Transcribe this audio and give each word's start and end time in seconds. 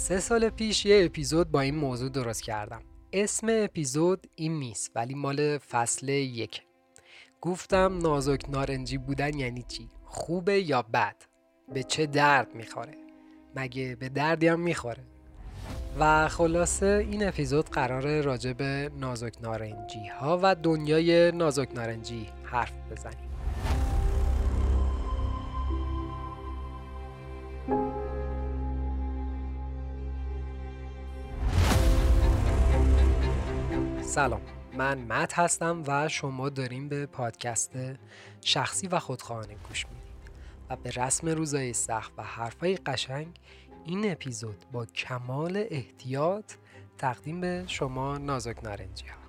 سه 0.00 0.20
سال 0.20 0.48
پیش 0.48 0.86
یه 0.86 1.04
اپیزود 1.04 1.50
با 1.50 1.60
این 1.60 1.76
موضوع 1.76 2.08
درست 2.08 2.42
کردم. 2.42 2.82
اسم 3.12 3.46
اپیزود 3.50 4.26
این 4.34 4.58
نیست 4.58 4.90
ولی 4.94 5.14
مال 5.14 5.58
فصل 5.58 6.08
یک. 6.08 6.62
گفتم 7.40 7.98
نازک 7.98 8.40
نارنجی 8.48 8.98
بودن 8.98 9.38
یعنی 9.38 9.64
چی؟ 9.68 9.88
خوبه 10.04 10.60
یا 10.60 10.82
بد؟ 10.82 11.16
به 11.74 11.82
چه 11.82 12.06
درد 12.06 12.54
می‌خوره؟ 12.54 12.94
مگه 13.56 13.96
به 14.00 14.08
دردی 14.08 14.48
هم 14.48 14.60
می‌خوره؟ 14.60 15.04
و 15.98 16.28
خلاصه 16.28 17.06
این 17.10 17.28
اپیزود 17.28 17.70
قرار 17.70 18.20
راجع 18.20 18.52
به 18.52 18.90
نازک 18.98 19.34
نارنجی 19.42 20.06
ها 20.06 20.40
و 20.42 20.54
دنیای 20.54 21.32
نازک 21.32 21.68
نارنجی 21.74 22.26
حرف 22.44 22.72
بزنیم. 22.90 23.29
سلام. 34.10 34.40
من 34.76 34.98
مت 34.98 35.38
هستم 35.38 35.82
و 35.86 36.08
شما 36.08 36.48
داریم 36.48 36.88
به 36.88 37.06
پادکست 37.06 37.72
شخصی 38.40 38.88
و 38.88 38.98
خودخواهانه 38.98 39.54
گوش 39.68 39.86
می‌دید. 39.86 40.30
و 40.70 40.76
به 40.76 40.90
رسم 40.90 41.28
روزای 41.28 41.72
سخت 41.72 42.12
و 42.16 42.22
حرفای 42.22 42.76
قشنگ 42.76 43.38
این 43.84 44.12
اپیزود 44.12 44.64
با 44.72 44.86
کمال 44.86 45.64
احتیاط 45.70 46.52
تقدیم 46.98 47.40
به 47.40 47.64
شما 47.66 48.18
نازک 48.18 48.64
نارنجی 48.64 49.06
ها 49.06 49.20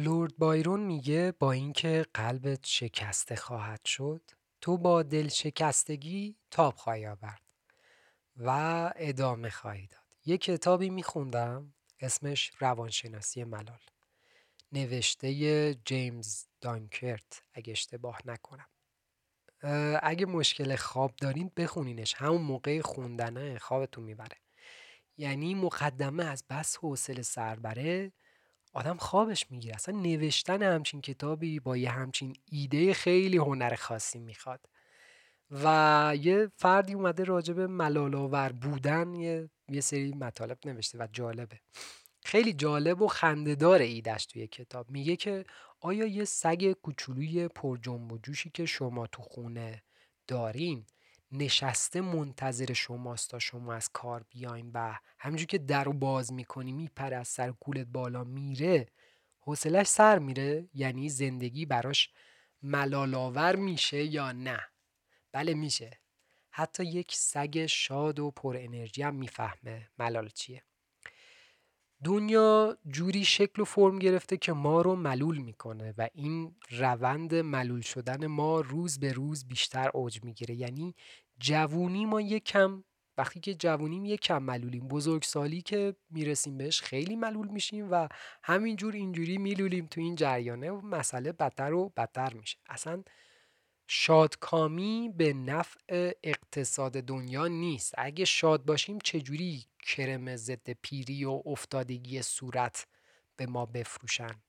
لورد 0.00 0.36
بایرون 0.38 0.80
میگه 0.80 1.32
با 1.38 1.52
اینکه 1.52 2.06
قلبت 2.14 2.66
شکسته 2.66 3.36
خواهد 3.36 3.84
شد 3.84 4.22
تو 4.60 4.78
با 4.78 5.02
دل 5.02 5.28
شکستگی 5.28 6.36
تاب 6.50 6.74
خواهی 6.74 7.06
آورد 7.06 7.42
و 8.36 8.50
ادامه 8.96 9.50
خواهی 9.50 9.86
داد. 9.86 10.00
یه 10.24 10.38
کتابی 10.38 10.90
میخوندم 10.90 11.74
اسمش 12.00 12.50
روانشناسی 12.58 13.44
ملال. 13.44 13.80
نوشته 14.72 15.74
جیمز 15.74 16.44
دانکرت 16.60 17.42
اگه 17.54 17.70
اشتباه 17.70 18.20
نکنم. 18.24 18.68
اگه 20.02 20.26
مشکل 20.26 20.76
خواب 20.76 21.16
دارین 21.16 21.50
بخونینش. 21.56 22.14
همون 22.14 22.42
موقع 22.42 22.80
خوندنه 22.80 23.58
خوابتون 23.58 24.04
می‌بره. 24.04 24.36
یعنی 25.16 25.54
مقدمه 25.54 26.24
از 26.24 26.44
بس 26.50 26.76
حوصله 26.76 27.22
سربره 27.22 28.12
آدم 28.72 28.96
خوابش 28.96 29.50
می‌گیره. 29.50 29.74
اصلا 29.74 29.96
نوشتن 29.96 30.62
همچین 30.62 31.00
کتابی 31.00 31.60
با 31.60 31.76
یه 31.76 31.90
همچین 31.90 32.36
ایده 32.50 32.94
خیلی 32.94 33.36
هنر 33.36 33.74
خاصی 33.74 34.18
می‌خواد. 34.18 34.60
و 35.50 36.14
یه 36.20 36.50
فردی 36.56 36.94
اومده 36.94 37.24
راجب 37.24 37.60
ملالاور 37.60 38.52
بودن 38.52 39.14
یه, 39.14 39.50
یه 39.68 39.80
سری 39.80 40.12
مطالب 40.12 40.58
نوشته 40.64 40.98
و 40.98 41.06
جالبه. 41.12 41.60
خیلی 42.24 42.52
جالب 42.52 43.02
و 43.02 43.08
خندهدار 43.08 43.80
ایدهش 43.80 44.26
توی 44.26 44.46
کتاب. 44.46 44.90
میگه 44.90 45.16
که 45.16 45.44
آیا 45.80 46.06
یه 46.06 46.24
سگ 46.24 46.72
کوچولوی 46.72 47.48
پر 47.48 47.76
جنب 47.76 48.12
و 48.12 48.18
جوشی 48.18 48.50
که 48.50 48.66
شما 48.66 49.06
تو 49.06 49.22
خونه 49.22 49.82
دارین 50.26 50.86
نشسته 51.32 52.00
منتظر 52.00 52.72
شماست 52.72 53.30
تا 53.30 53.38
شما 53.38 53.74
از 53.74 53.88
کار 53.88 54.24
بیاین 54.30 54.70
و 54.74 54.98
همینجور 55.18 55.46
که 55.46 55.58
در 55.58 55.84
رو 55.84 55.92
باز 55.92 56.32
می‌کنی 56.32 56.72
میپره 56.72 57.16
از 57.16 57.28
سر 57.28 57.50
کولت 57.50 57.86
بالا 57.86 58.24
میره. 58.24 58.86
حوصلش 59.40 59.86
سر 59.86 60.18
میره. 60.18 60.68
یعنی 60.74 61.08
زندگی 61.08 61.66
براش 61.66 62.10
ملالاور 62.62 63.56
میشه 63.56 64.04
یا 64.04 64.32
نه؟ 64.32 64.60
بله 65.32 65.54
میشه. 65.54 66.00
حتی 66.50 66.84
یک 66.84 67.14
سگ 67.14 67.66
شاد 67.66 68.18
و 68.18 68.30
پر 68.30 68.56
انرژی 68.58 69.02
هم 69.02 69.14
می‌فهمه 69.14 69.88
ملال 69.98 70.28
چیه. 70.28 70.62
دنیا 72.04 72.78
جوری 72.86 73.24
شکل 73.24 73.62
و 73.62 73.64
فرم 73.64 73.98
گرفته 73.98 74.36
که 74.36 74.52
ما 74.52 74.82
رو 74.82 74.96
ملول 74.96 75.38
می‌کنه 75.38 75.94
و 75.98 76.08
این 76.14 76.56
روند 76.70 77.34
ملول 77.34 77.80
شدن 77.80 78.26
ما 78.26 78.60
روز 78.60 79.00
به 79.00 79.12
روز 79.12 79.48
بیشتر 79.48 79.90
اوج 79.94 80.24
می‌گیره. 80.24 80.54
یعنی 80.54 80.94
جوونی 81.38 82.06
ما 82.06 82.20
یک 82.20 82.44
کم 82.44 82.84
وقتی 83.18 83.40
که 83.40 83.54
جوونیم 83.54 84.04
یک 84.04 84.20
کم 84.20 84.42
ملولیم. 84.42 84.88
بزرگسالی 84.88 85.62
که 85.62 85.96
می‌رسیم 86.10 86.58
بهش 86.58 86.80
خیلی 86.80 87.16
ملول 87.16 87.48
میشیم 87.48 87.88
و 87.90 88.08
همینجور 88.42 88.94
اینجوری 88.94 89.38
میلولیم 89.38 89.86
تو 89.86 90.00
این 90.00 90.14
جریانه 90.14 90.70
و 90.70 90.80
مسئله 90.80 91.32
بدتر 91.32 91.72
و 91.72 91.92
بدتر 91.96 92.34
میشه. 92.34 92.58
اصلا 92.68 93.02
شادکامی 93.90 95.12
به 95.16 95.32
نفع 95.32 96.12
اقتصاد 96.22 96.92
دنیا 96.92 97.46
نیست. 97.46 97.94
اگه 97.98 98.24
شاد 98.24 98.64
باشیم 98.64 98.98
چجوری 99.04 99.64
کرم 99.82 100.36
ضد 100.36 100.70
پیری 100.70 101.24
و 101.24 101.42
افتادگی 101.46 102.22
صورت 102.22 102.86
به 103.36 103.46
ما 103.46 103.66
بفروشن؟ 103.66 104.42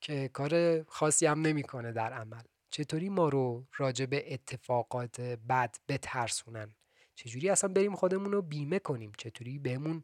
که 0.00 0.28
کار 0.28 0.82
خاصی 0.82 1.26
هم 1.26 1.40
نمی‌کنه 1.40 1.92
در 1.92 2.12
عمل. 2.12 2.42
چطوری 2.70 3.08
ما 3.08 3.28
رو 3.28 3.66
راجع 3.76 4.06
به 4.06 4.34
اتفاقات 4.34 5.20
بد 5.20 5.76
بترسونن؟ 5.88 6.74
چجوری 7.14 7.48
اصلا 7.48 7.72
بریم 7.72 7.94
خودمون 7.94 8.32
رو 8.32 8.42
بیمه 8.42 8.78
کنیم؟ 8.78 9.12
چطوری 9.18 9.58
بهمون 9.58 10.02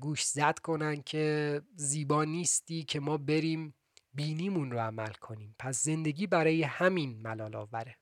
گوش 0.00 0.24
زد 0.24 0.58
کنن 0.58 1.02
که 1.02 1.60
زیبا 1.74 2.24
نیستی 2.24 2.82
که 2.84 3.00
ما 3.00 3.16
بریم 3.16 3.74
بینیمون 4.14 4.70
رو 4.70 4.78
عمل 4.78 5.12
کنیم. 5.12 5.56
پس 5.58 5.82
زندگی 5.82 6.26
برای 6.26 6.62
همین 6.62 7.22
ملال 7.22 7.56
آوره. 7.56 7.96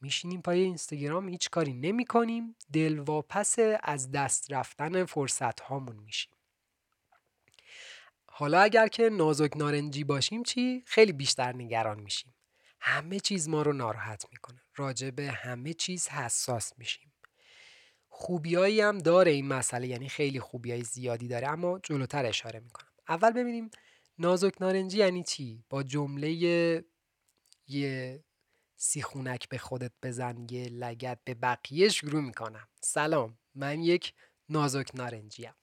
میشینیم 0.00 0.42
پای 0.42 0.60
اینستاگرام 0.60 1.28
هیچ 1.28 1.50
کاری 1.50 1.72
نمی 1.72 2.04
کنیم. 2.04 2.56
دلواپس 2.72 3.56
از 3.82 4.10
دست 4.10 4.52
رفتن 4.52 5.04
فرصت 5.04 5.60
هامون 5.60 5.96
میشیم. 5.96 6.32
حالا 8.26 8.60
اگر 8.60 8.88
که 8.88 9.10
نازک 9.10 9.56
نارنجی 9.56 10.04
باشیم 10.04 10.42
چی؟ 10.42 10.82
خیلی 10.86 11.12
بیشتر 11.12 11.52
نگران 11.52 12.00
میشیم. 12.00 12.34
همه 12.80 13.20
چیز 13.20 13.48
ما 13.48 13.62
رو 13.62 13.72
ناراحت 13.72 14.26
می‌کنه. 14.32 14.62
راجع 14.76 15.10
به 15.10 15.30
همه 15.30 15.74
چیز 15.74 16.08
حساس 16.08 16.72
میشیم. 16.78 17.12
خوبیایی 18.08 18.80
هم 18.80 18.98
داره 18.98 19.30
این 19.30 19.46
مسئله 19.48 19.86
یعنی 19.86 20.08
خیلی 20.08 20.40
خوبیای 20.40 20.82
زیادی 20.82 21.28
داره 21.28 21.48
اما 21.48 21.78
جلوتر 21.78 22.26
اشاره 22.26 22.60
می‌کنم. 22.60 22.88
اول 23.08 23.30
ببینیم 23.30 23.70
نازک 24.20 24.54
نارنجی 24.60 24.98
یعنی 24.98 25.22
چی؟ 25.22 25.64
با 25.70 25.82
جمله 25.82 26.30
یه 27.68 28.24
سیخونک 28.76 29.48
به 29.48 29.58
خودت 29.58 29.92
بزن 30.02 30.46
یه 30.50 30.68
لگت 30.68 31.18
به 31.24 31.34
بقیه 31.34 31.88
شروع 31.88 32.20
می‌کنم. 32.20 32.68
سلام 32.82 33.38
من 33.54 33.82
یک 33.82 34.14
نازک 34.48 34.90
نارنجیم. 34.94 35.54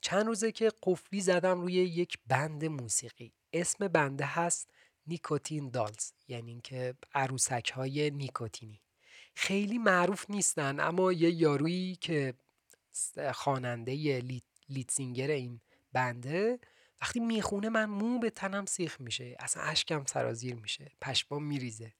چند 0.00 0.26
روزه 0.26 0.52
که 0.52 0.72
قفلی 0.82 1.20
زدم 1.20 1.60
روی 1.60 1.72
یک 1.72 2.18
بند 2.26 2.64
موسیقی. 2.64 3.32
اسم 3.52 3.88
بنده 3.88 4.24
هست 4.24 4.70
نیکوتین 5.06 5.70
دالز 5.70 6.12
یعنی 6.28 6.50
اینکه 6.50 6.94
عروسک 7.14 7.72
های 7.74 8.10
نیکوتینی. 8.10 8.80
خیلی 9.34 9.78
معروف 9.78 10.30
نیستن 10.30 10.80
اما 10.80 11.12
یه 11.12 11.30
یارویی 11.30 11.96
که 11.96 12.34
خواننده 13.34 14.22
لیتسینگر 14.68 15.30
این 15.30 15.60
بنده 15.92 16.58
وقتی 17.00 17.20
می‌خونه 17.20 17.68
من 17.68 17.84
مو 17.84 18.18
به 18.18 18.30
تنم 18.30 18.66
سیخ 18.66 19.00
میشه 19.00 19.36
اصلا 19.38 19.62
اشکم 19.62 20.04
سرازیر 20.04 20.54
میشه 20.54 20.92
پشمام 21.00 21.44
میریزه. 21.44 21.92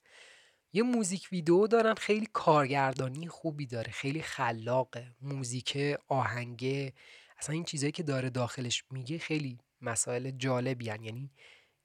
یه 0.73 0.83
موزیک 0.83 1.29
ویدیو 1.33 1.67
دارن 1.67 1.95
خیلی 1.95 2.29
کارگردانی 2.33 3.29
خوبی 3.29 3.67
داره 3.67 3.93
خیلی 3.93 4.23
خلاقه 4.23 5.15
موزیک 5.21 5.97
آهنگه. 6.09 6.93
اصلا 7.39 7.55
این 7.55 7.65
چیزایی 7.65 7.93
که 7.93 8.03
داره 8.03 8.31
داخلش 8.31 8.85
میگه 8.91 9.19
خیلی 9.19 9.59
مسائل 9.81 10.31
جالبی 10.31 10.89
هن. 10.89 11.05
یعنی 11.05 11.31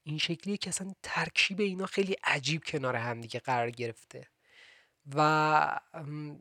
این 0.04 0.18
شکلیه 0.18 0.58
که 0.58 0.70
اصلا 0.70 0.94
ترکیب 1.04 1.60
اینا 1.60 1.86
خیلی 1.86 2.16
عجیب 2.24 2.64
کنار 2.64 2.96
همدیگه 2.96 3.40
قرار 3.40 3.72
گرفته. 3.72 4.28
و 5.16 5.20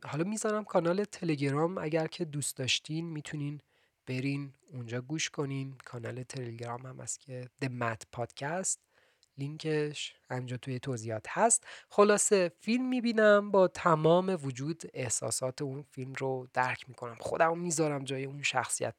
حالا 0.03 0.23
می‌ذارم 0.23 0.63
کانال 0.63 1.03
تلگرام 1.03 1.77
اگر 1.77 2.07
که 2.07 2.25
دوست 2.25 2.57
داشتین 2.57 3.09
می‌تونین 3.09 3.61
برین 4.07 4.53
اونجا 4.73 5.01
گوش 5.01 5.29
کنین. 5.29 5.77
کانال 5.85 6.23
تلگرام 6.23 6.85
هم 6.85 6.99
هست 6.99 7.19
که 7.19 7.49
The 7.63 7.67
Mat 7.67 8.19
Podcast. 8.19 8.77
لینکش 9.37 10.15
همینجا 10.29 10.57
توی 10.57 10.79
توضیحات 10.79 11.25
هست. 11.29 11.67
خلاصه 11.89 12.51
فیلم 12.59 12.89
می‌بینم. 12.89 13.51
با 13.51 13.67
تمام 13.67 14.37
وجود 14.43 14.83
احساسات 14.93 15.61
اون 15.61 15.81
فیلم 15.81 16.13
رو 16.13 16.47
درک 16.53 16.89
می‌کنم. 16.89 17.15
خودم 17.19 17.59
می‌ذارم 17.59 18.03
جای 18.03 18.25
اون 18.25 18.43
شخصیت 18.43 18.95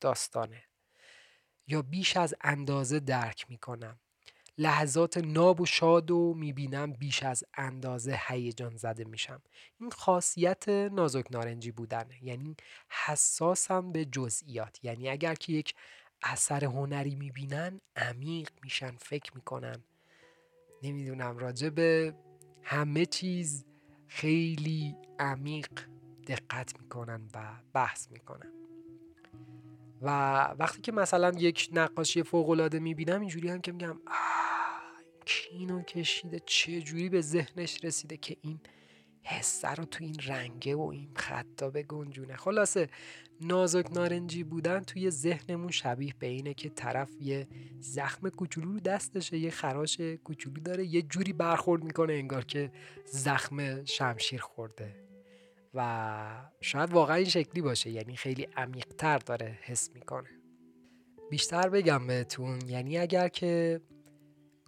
داستانه. 0.00 0.62
یا 1.66 1.82
بیش 1.82 2.16
از 2.16 2.34
اندازه 2.40 3.00
درک 3.00 3.46
می‌کنم. 3.50 4.00
لحظات 4.58 5.18
ناب 5.18 5.60
و 5.60 5.66
شاد 5.66 6.10
و 6.10 6.34
می‌بینم 6.34 6.92
بیش 6.92 7.22
از 7.22 7.44
اندازه 7.54 8.20
هیجان 8.28 8.76
زده 8.76 9.04
میشم. 9.04 9.42
این 9.80 9.90
خاصیت 9.90 10.68
نازک 10.68 11.26
نارنجی 11.30 11.70
بودنه. 11.70 12.24
یعنی 12.24 12.56
حساسم 12.88 13.92
به 13.92 14.04
جزئیات. 14.04 14.84
یعنی 14.84 15.08
اگر 15.08 15.34
که 15.34 15.52
یک 15.52 15.74
اثر 16.22 16.64
هنری 16.64 17.14
می‌بینن 17.14 17.80
عمیق 17.96 18.50
میشن 18.62 18.96
فکر 18.96 19.34
می‌کنن. 19.34 19.84
نمی‌دونم 20.82 21.38
راجع 21.38 21.68
به 21.68 22.14
همه 22.62 23.06
چیز 23.06 23.64
خیلی 24.06 24.96
عمیق 25.18 25.68
دقت 26.26 26.80
می‌کنن 26.80 27.28
و 27.34 27.52
بحث 27.72 28.10
می‌کنن. 28.10 28.52
و 30.02 30.08
وقتی 30.58 30.82
که 30.82 30.92
مثلا 30.92 31.32
یک 31.38 31.68
نقاشی 31.72 32.22
فوق 32.22 32.50
العاده 32.50 32.78
می‌بینم 32.78 33.20
اینجوری 33.20 33.48
هم 33.48 33.60
که 33.60 33.72
میگم 33.72 33.96
کی 35.24 35.48
اینو 35.50 35.82
کشیده 35.82 36.40
چه 36.46 36.80
جوری 36.80 37.08
به 37.08 37.20
ذهنش 37.20 37.84
رسیده 37.84 38.16
که 38.16 38.36
این 38.40 38.60
حسه 39.22 39.68
رو 39.68 39.84
تو 39.84 40.04
این 40.04 40.16
رنگه 40.26 40.76
و 40.76 40.80
این 40.92 41.10
خطا 41.16 41.70
به 41.70 41.82
گنجونه؟ 41.82 42.36
خلاصه 42.36 42.88
نازک 43.40 43.86
نارنجی 43.92 44.44
بودن 44.44 44.80
توی 44.80 45.10
ذهنمون 45.10 45.70
شبیه 45.70 46.14
به 46.18 46.26
اینه 46.26 46.54
که 46.54 46.68
طرف 46.68 47.10
یه 47.20 47.48
زخم 47.80 48.28
کوچولو 48.28 48.72
رو 48.72 48.80
دستشه 48.80 49.38
یه 49.38 49.50
خراش 49.50 50.00
کوچولو 50.00 50.60
داره 50.60 50.86
یه 50.86 51.02
جوری 51.02 51.32
برخورد 51.32 51.84
می‌کنه 51.84 52.12
انگار 52.12 52.44
که 52.44 52.72
زخم 53.04 53.84
شمشیر 53.84 54.40
خورده. 54.40 55.03
و 55.74 56.50
شاید 56.60 56.92
واقعا 56.92 57.16
این 57.16 57.28
شکلی 57.28 57.62
باشه 57.62 57.90
یعنی 57.90 58.16
خیلی 58.16 58.48
عمیقتر 58.56 59.18
داره 59.18 59.58
حس 59.62 59.90
می‌کنه. 59.94 60.30
بیشتر 61.30 61.68
بگم 61.68 62.06
بهتون 62.06 62.68
یعنی 62.68 62.98
اگر 62.98 63.28
که 63.28 63.80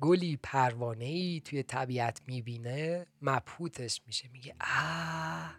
گلی 0.00 0.38
پروانه 0.42 1.04
ای 1.04 1.42
توی 1.44 1.62
طبیعت 1.62 2.20
می‌بینه 2.26 3.06
مبهوتش 3.22 4.00
میشه. 4.06 4.28
میگه 4.32 4.54
آه 4.60 5.56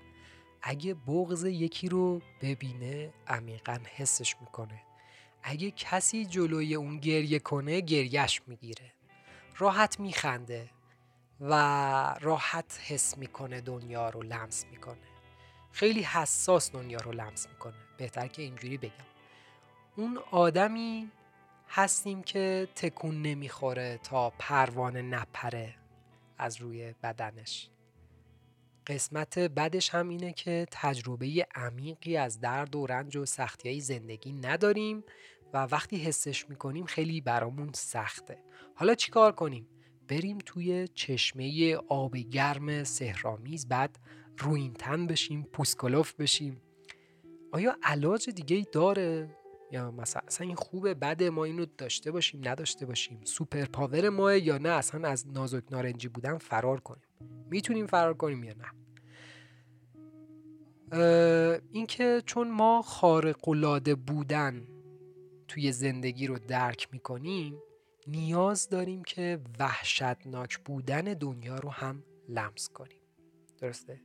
اگه 0.61 0.93
بغض 0.93 1.43
یکی 1.43 1.89
رو 1.89 2.21
ببینه 2.41 3.13
عمیقا 3.27 3.79
حسش 3.95 4.35
می‌کنه. 4.41 4.81
اگه 5.43 5.71
کسی 5.71 6.25
جلوی 6.25 6.75
اون 6.75 6.97
گریه 6.97 7.39
کنه 7.39 7.81
گریش 7.81 8.41
می‌گیره. 8.47 8.93
راحت 9.57 9.99
میخنده 9.99 10.69
و 11.39 11.53
راحت 12.21 12.79
حس 12.87 13.17
می‌کنه 13.17 13.61
دنیا 13.61 14.09
رو 14.09 14.21
لمس 14.21 14.65
می‌کنه. 14.71 15.16
خیلی 15.71 16.01
حساس 16.01 16.71
دنیا 16.71 16.99
رو 16.99 17.11
لمس 17.11 17.47
می‌کنه. 17.49 17.75
بهتر 17.97 18.27
که 18.27 18.41
اینجوری 18.41 18.77
بگم. 18.77 18.91
اون 19.95 20.19
آدمی 20.31 21.11
هستیم 21.69 22.23
که 22.23 22.67
تکون 22.75 23.21
نمی‌خوره 23.21 23.99
تا 24.03 24.29
پروانه 24.29 25.01
نپره 25.01 25.75
از 26.37 26.61
روی 26.61 26.93
بدنش. 27.03 27.69
قسمت 28.87 29.39
بدش 29.39 29.89
هم 29.89 30.09
اینه 30.09 30.33
که 30.33 30.65
تجربه 30.71 31.47
عمیقی 31.55 32.17
از 32.17 32.39
درد 32.39 32.75
و 32.75 32.85
رنج 32.85 33.17
و 33.17 33.25
سختی 33.25 33.69
های 33.69 33.79
زندگی 33.79 34.31
نداریم 34.31 35.03
و 35.53 35.63
وقتی 35.63 35.97
حسش 35.97 36.49
می‌کنیم 36.49 36.85
خیلی 36.85 37.21
برامون 37.21 37.69
سخته. 37.73 38.37
حالا 38.75 38.95
چیکار 38.95 39.31
کنیم؟ 39.31 39.67
بریم 40.07 40.37
توی 40.37 40.87
چشمه 40.87 41.75
آب 41.75 42.17
گرم 42.17 42.83
سحرآمیز 42.83 43.67
بعد 43.67 43.99
رویین‌تن 44.37 45.07
بشیم 45.07 45.43
پوست 45.53 45.80
کلفت 45.80 46.13
بشیم. 46.13 46.61
آیا 47.51 47.77
علاج 47.83 48.29
دیگه 48.29 48.55
ای 48.55 48.65
داره؟ 48.71 49.37
یا 49.71 49.91
مثلا 49.91 50.21
اصلا 50.27 50.47
این 50.47 50.55
خوبه 50.55 50.93
بد 50.93 51.23
ما 51.23 51.43
اینو 51.43 51.65
داشته 51.77 52.11
باشیم 52.11 52.41
نداشته 52.43 52.85
باشیم؟ 52.85 53.19
superpower 53.23 54.09
ما 54.09 54.33
یا 54.33 54.57
نه؟ 54.57 54.69
اصلا 54.69 55.07
از 55.07 55.27
نازک 55.27 55.63
نارنجی 55.71 56.07
بودن 56.07 56.37
فرار 56.37 56.79
کنیم. 56.79 57.03
می‌تونیم 57.49 57.87
فرار 57.87 58.13
کنیم 58.13 58.43
یا 58.43 58.53
نه؟ 58.53 58.71
اینکه 61.71 62.21
چون 62.25 62.51
ما 62.51 62.81
خارق 62.81 63.49
العاده 63.49 63.95
بودن 63.95 64.67
توی 65.47 65.71
زندگی 65.71 66.27
رو 66.27 66.39
درک 66.39 66.87
می‌کنیم 66.91 67.61
نیاز 68.07 68.69
داریم 68.69 69.03
که 69.03 69.39
وحشتناک 69.59 70.57
بودن 70.57 71.01
دنیا 71.01 71.55
رو 71.55 71.69
هم 71.69 72.03
لمس 72.29 72.69
کنیم. 72.69 73.01
درسته؟ 73.57 74.01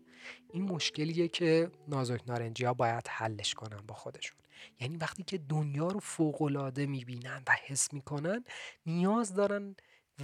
این 0.52 0.62
مشکلیه 0.62 1.28
که 1.28 1.70
نازک 1.88 2.20
نارنجی 2.26 2.64
ها 2.64 2.74
باید 2.74 3.08
حلش 3.08 3.54
کنن 3.54 3.80
با 3.86 3.94
خودشون. 3.94 4.38
یعنی 4.80 4.96
وقتی 4.96 5.22
که 5.22 5.38
دنیا 5.38 5.88
رو 5.88 6.00
فوقالعاده 6.00 6.86
می‌بینن 6.86 7.42
و 7.48 7.56
حس 7.66 7.92
می‌کنن 7.92 8.44
نیاز 8.86 9.34
دارن 9.34 9.76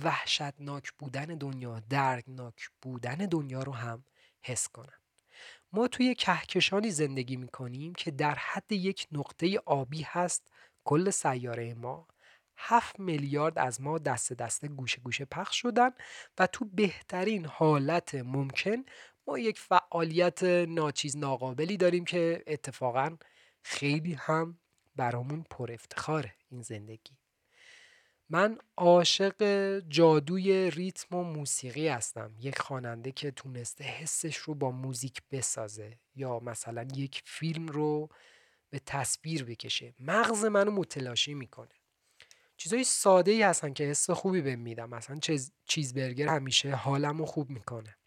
وحشتناک 0.05 0.93
بودن 0.93 1.25
دنیا 1.25 1.81
دردناک 1.81 2.71
بودن 2.83 3.17
دنیا 3.17 3.62
رو 3.62 3.73
هم 3.73 4.05
حس 4.43 4.69
کنن. 4.69 4.99
ما 5.73 5.89
توی 5.89 6.15
کهکشانی 6.15 6.91
زندگی 6.91 7.37
می‌کنیم 7.37 7.95
که 7.95 8.11
در 8.11 8.35
حد 8.35 8.73
یک 8.73 9.06
نقطه 9.12 9.59
آبی 9.67 10.03
هست 10.03 10.53
کل 10.85 11.11
سیاره 11.11 11.75
ما. 11.75 12.06
هفت 12.61 13.00
میلیارد 13.00 13.59
از 13.59 13.81
ما 13.81 13.99
دست 13.99 14.33
دسته 14.33 14.69
گوشه 14.69 15.00
گوشه 15.00 15.25
پخش 15.25 15.61
شدن 15.61 15.91
و 16.39 16.47
تو 16.47 16.65
بهترین 16.65 17.47
حالت 17.47 18.15
ممکن 18.15 18.85
ما 19.28 19.38
یک 19.38 19.58
فعالیت 19.58 20.42
ناچیز 20.69 21.16
ناقابلی 21.16 21.76
داریم 21.76 22.04
که 22.04 22.44
اتفاقا 22.46 23.16
خیلی 23.62 24.12
هم 24.12 24.58
برامون 24.96 25.44
پر 25.50 25.72
افتخاره 25.72 26.34
این 26.50 26.62
زندگی. 26.62 27.16
من 28.28 28.58
عاشق 28.76 29.42
جادوی 29.88 30.70
ریتم 30.70 31.16
و 31.16 31.22
موسیقی 31.22 31.88
هستم. 31.88 32.34
یک 32.40 32.58
خواننده 32.58 33.12
که 33.12 33.30
تونسته 33.30 33.84
حسش 33.84 34.36
رو 34.36 34.54
با 34.54 34.70
موزیک 34.70 35.22
بسازه 35.30 35.98
یا 36.16 36.40
مثلا 36.40 36.88
یک 36.94 37.22
فیلم 37.25 37.66
رو 37.66 38.08
به 38.70 38.78
تصویر 38.78 39.44
بکشه. 39.44 39.94
مغز 40.00 40.44
منو 40.44 40.70
متلاشی 40.70 41.34
می‌کنه. 41.34 41.75
چیزای 42.56 42.84
ساده 42.84 43.30
ای 43.30 43.42
هستن 43.42 43.72
که 43.72 43.84
حس 43.84 44.10
خوبی 44.10 44.40
بهم 44.40 44.58
میدم 44.58 44.90
مثلا 44.90 45.19
چیز 45.64 45.94
برگر 45.94 46.28
همیشه 46.28 46.75
حالمو 46.75 47.26
خوب 47.26 47.50
می‌کنه. 47.50 47.98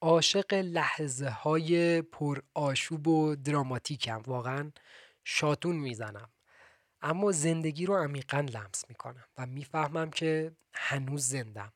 عاشق 0.00 0.54
لحظه 0.54 1.28
های 1.28 2.02
پر 2.02 2.40
آشوب 2.54 3.08
و 3.08 3.36
دراماتیکم. 3.36 4.22
واقعا 4.26 4.72
شاتون 5.24 5.76
می‌زنم. 5.76 6.30
اما 7.02 7.32
زندگی 7.32 7.86
رو 7.86 7.96
عمیقا 7.96 8.40
لمس 8.40 8.84
می‌کنم 8.88 9.24
و 9.38 9.46
می‌فهمم 9.46 10.10
که 10.10 10.52
هنوز 10.72 11.24
زندم. 11.24 11.72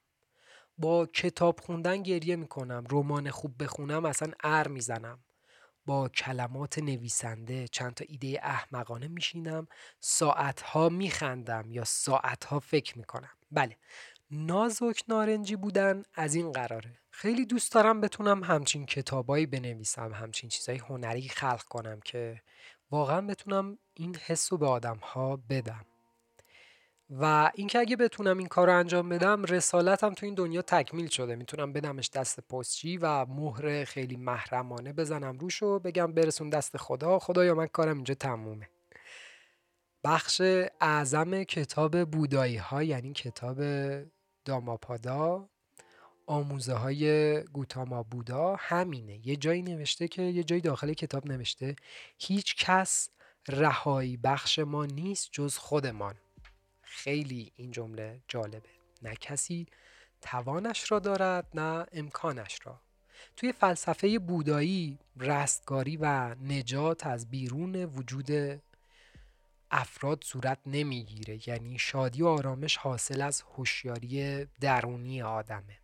با 0.79 1.07
کتاب 1.07 1.61
خوندن 1.61 2.03
گریه 2.03 2.37
می‌کنم 2.37 2.85
رمان 2.91 3.31
خوب 3.31 3.63
بخونم 3.63 4.05
اصلا 4.05 4.33
ار 4.45 4.69
می‌زنم. 4.69 5.25
با 5.87 6.09
کلمات 6.09 6.79
نویسنده 6.79 7.69
چند 7.69 7.95
تا 7.95 8.05
ایده 8.09 8.41
احمقانه 8.43 9.09
میشینم 9.09 9.69
ساعتها 10.01 10.89
میخندم 10.89 11.71
یا 11.71 11.85
ساعتها 11.85 12.61
فکر 12.61 12.99
می‌کنم. 12.99 13.31
بله 13.51 13.77
نازک 14.31 15.03
نارنجی 15.09 15.57
بودن 15.57 16.03
از 16.15 16.35
این 16.35 16.53
قراره. 16.53 17.02
خیلی 17.15 17.47
دوست 17.47 17.73
دارم 17.73 18.01
بتونم 18.01 18.45
همچین 18.45 18.87
کتابایی 18.87 19.47
بنویسم 19.47 20.13
همچین 20.13 20.51
چیزای 20.51 20.79
هنری 20.79 21.29
خلق 21.29 21.63
کنم 21.63 22.01
که 22.01 22.43
واقعا 22.91 23.21
بتونم 23.21 23.79
این 23.95 24.17
حس 24.17 24.53
رو 24.53 24.59
به 24.59 24.67
آدم 24.67 24.97
ها 24.97 25.37
بدم. 25.51 25.87
و 27.11 27.51
اینکه 27.55 27.79
اگه 27.79 27.97
بتونم 27.97 28.39
این 28.39 28.47
کار 28.47 28.67
رو 28.67 28.79
انجام 28.79 29.09
بدم 29.09 29.45
رسالتم 29.45 30.15
تو 30.15 30.27
این 30.27 30.35
دنیا 30.35 30.63
تکمیل 30.63 31.09
شده. 31.09 31.37
می‌تونم 31.37 31.73
بدمش 31.73 32.11
دست 32.11 32.41
پستچی 32.41 32.97
و 32.97 33.27
مهر 33.27 33.85
خیلی 33.85 34.17
محرمانه 34.17 34.93
بزنم 34.93 35.39
روش 35.39 35.63
و 35.63 35.79
بگم 35.79 36.15
برسون 36.15 36.51
دست 36.51 36.77
خدا. 36.77 37.19
خدایا 37.19 37.55
من 37.55 37.67
کارم 37.67 37.97
اینجا 37.97 38.15
تمومه. 38.15 38.69
بخش 40.05 40.43
اعظم 40.81 41.45
کتاب 41.45 42.05
بودایی 42.05 42.57
ها 42.57 42.83
یعنی 42.83 43.13
کتاب 43.13 43.59
داماپادا 44.45 45.49
آموزه 46.27 46.75
های 46.75 47.41
گوتاما 47.43 48.03
بودا 48.03 48.57
همینه. 48.59 49.29
یه 49.29 49.37
جایی 49.37 49.63
نوشته 49.63 50.09
که 50.09 50.23
یه 50.23 50.45
جایی 50.45 50.63
داخل 50.63 50.93
کتاب 50.93 51.27
نوشته 51.27 51.77
هیچ 52.19 52.57
کس 52.57 53.09
رهایی 53.49 54.17
بخش 54.17 54.59
ما 54.59 54.87
نیست 54.87 55.29
جز 55.33 55.57
خودمان. 55.57 56.15
خیلی 56.83 57.53
این 57.57 57.71
جمله 57.71 58.21
جالبه. 58.29 58.69
نه 59.03 59.15
کسی 59.17 59.67
توانش 60.21 60.93
را 60.93 60.99
دارد 60.99 61.47
نه 61.55 61.87
امکانش 61.93 62.59
را. 62.65 62.81
توی 63.37 63.53
فلسفه 63.53 64.19
بودایی 64.19 64.99
رستگاری 65.17 65.97
و 65.97 66.35
نجات 66.35 67.07
از 67.07 67.31
بیرون 67.31 67.85
وجود 67.85 68.61
افراد 69.71 70.25
صورت 70.25 70.59
نمی‌گیره. 70.67 71.49
یعنی 71.49 71.79
شادی 71.79 72.23
و 72.23 72.27
آرامش 72.27 72.77
حاصل 72.77 73.21
از 73.21 73.43
هوشیاری 73.43 74.45
درونی 74.61 75.23
آدمه. 75.23 75.82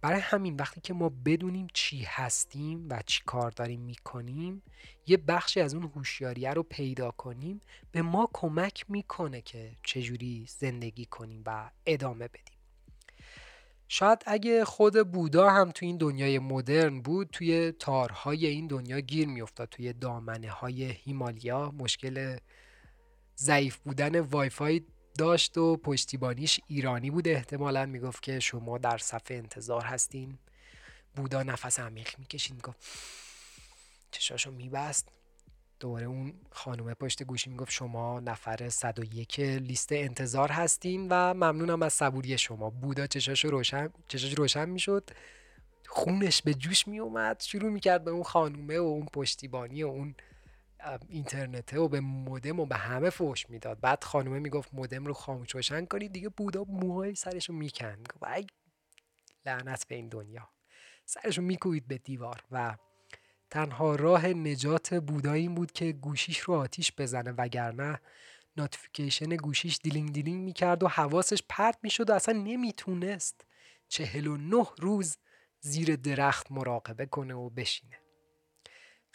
برای 0.00 0.20
همین 0.20 0.56
وقتی 0.56 0.80
که 0.80 0.94
ما 0.94 1.08
بدونیم 1.08 1.66
چی 1.72 2.02
هستیم 2.02 2.86
و 2.90 3.02
چی 3.06 3.22
کار 3.26 3.50
داریم 3.50 3.80
می‌کنیم 3.80 4.62
یه 5.06 5.16
بخشی 5.16 5.60
از 5.60 5.74
اون 5.74 5.92
هوشیاریه 5.96 6.50
رو 6.50 6.62
پیدا 6.62 7.10
کنیم 7.10 7.60
به 7.92 8.02
ما 8.02 8.30
کمک 8.32 8.84
می‌کنه 8.88 9.42
که 9.42 9.70
چجوری 9.82 10.46
زندگی 10.48 11.04
کنیم 11.04 11.42
و 11.46 11.70
ادامه 11.86 12.28
بدیم. 12.28 12.54
شاید 13.88 14.22
اگه 14.26 14.64
خود 14.64 15.12
بودا 15.12 15.50
هم 15.50 15.70
توی 15.70 15.88
این 15.88 15.96
دنیای 15.96 16.38
مدرن 16.38 17.00
بود 17.00 17.28
توی 17.32 17.72
تارهای 17.72 18.46
این 18.46 18.66
دنیا 18.66 19.00
گیر 19.00 19.28
میافتاد 19.28 19.68
توی 19.68 19.92
دامنه 19.92 20.50
های 20.50 20.84
هیمالیا 20.84 21.70
مشکل 21.78 22.36
ضعیف 23.36 23.76
بودن 23.76 24.20
وایفای 24.20 24.82
داشت 25.18 25.58
و 25.58 25.76
پشتیبانیش 25.76 26.60
ایرانی 26.66 27.10
بود 27.10 27.28
احتمالا. 27.28 27.86
می‌گفت 27.86 28.22
که 28.22 28.40
شما 28.40 28.78
در 28.78 28.98
صفحه 28.98 29.36
انتظار 29.36 29.84
هستین. 29.84 30.38
بودا 31.16 31.42
نفس 31.42 31.80
عمیق 31.80 32.18
می‌کشید. 32.18 32.54
می‌گفت 32.54 32.78
چشاشو 34.10 34.50
میبست. 34.50 35.08
دوره 35.80 36.06
اون 36.06 36.34
خانومه 36.50 36.94
پشت 36.94 37.22
گوشی 37.22 37.50
می‌گفت 37.50 37.70
شما 37.70 38.20
نفر 38.20 38.68
101 38.68 39.40
لیست 39.40 39.92
انتظار 39.92 40.52
هستین 40.52 41.08
و 41.10 41.34
ممنونم 41.34 41.82
از 41.82 41.92
صبوری 41.92 42.38
شما. 42.38 42.70
بودا 42.70 43.06
چشاشو 43.06 43.50
روشن 43.50 43.90
چشاش 44.08 44.34
روشن 44.34 44.68
می‌شد. 44.68 45.10
خونش 45.86 46.42
به 46.42 46.54
جوش 46.54 46.88
میومد 46.88 47.40
شروع 47.40 47.70
می‌کرد 47.72 48.04
به 48.04 48.10
اون 48.10 48.22
خانومه 48.22 48.78
و 48.78 48.82
اون 48.82 49.06
پشتیبانی 49.12 49.82
و 49.82 49.86
اون 49.86 50.14
اینترنته 51.08 51.78
و 51.78 51.88
به 51.88 52.00
مودم 52.00 52.60
و 52.60 52.66
به 52.66 52.76
همه 52.76 53.10
فوش 53.10 53.50
می‌داد. 53.50 53.80
بعد 53.80 54.04
خانومه 54.04 54.38
می‌گفت 54.38 54.74
مودم 54.74 55.04
رو 55.06 55.14
خاموش 55.14 55.50
روشن 55.50 55.84
کنید 55.84 56.12
دیگه 56.12 56.28
بودا 56.28 56.64
موهای 56.64 57.14
سرش 57.14 57.48
رو 57.48 57.54
می‌کند 57.54 58.12
و 58.22 58.42
لعنت 59.46 59.86
به 59.88 59.94
این 59.94 60.08
دنیا. 60.08 60.48
سرش 61.04 61.38
رو 61.38 61.44
میکوید 61.44 61.88
به 61.88 61.98
دیوار 61.98 62.44
و 62.50 62.76
تنها 63.50 63.94
راه 63.94 64.26
نجات 64.26 64.94
بودا 64.94 65.32
این 65.32 65.54
بود 65.54 65.72
که 65.72 65.92
گوشیش 65.92 66.38
رو 66.38 66.54
آتیش 66.54 66.92
بزنه 66.98 67.32
وگرنه 67.32 68.00
notification 68.56 69.36
گوشیش 69.36 69.78
دیلینگ 69.82 70.12
دیلینگ 70.12 70.44
می‌کرد 70.44 70.82
و 70.82 70.88
حواسش 70.88 71.42
پرت 71.48 71.78
می‌شد 71.82 72.10
و 72.10 72.12
اصلا 72.12 72.38
نمی‌تونست 72.38 73.46
چهل 73.88 74.26
و 74.26 74.36
نه 74.36 74.66
روز 74.78 75.16
زیر 75.60 75.96
درخت 75.96 76.52
مراقبه 76.52 77.06
کنه 77.06 77.34
و 77.34 77.50
بشینه. 77.50 78.03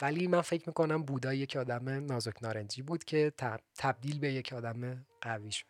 ولی 0.02 0.28
من 0.28 0.42
فکر 0.42 0.64
می‌کنم 0.68 1.04
بودا 1.04 1.34
یک 1.34 1.56
آدم 1.56 1.90
نازک 1.90 2.44
نارنجی 2.44 2.82
بود 2.82 3.04
که 3.04 3.34
تبدیل 3.78 4.20
به 4.20 4.34
یک 4.34 4.54
آدم 4.54 5.06
قوی 5.22 5.52
شد. 5.52 5.66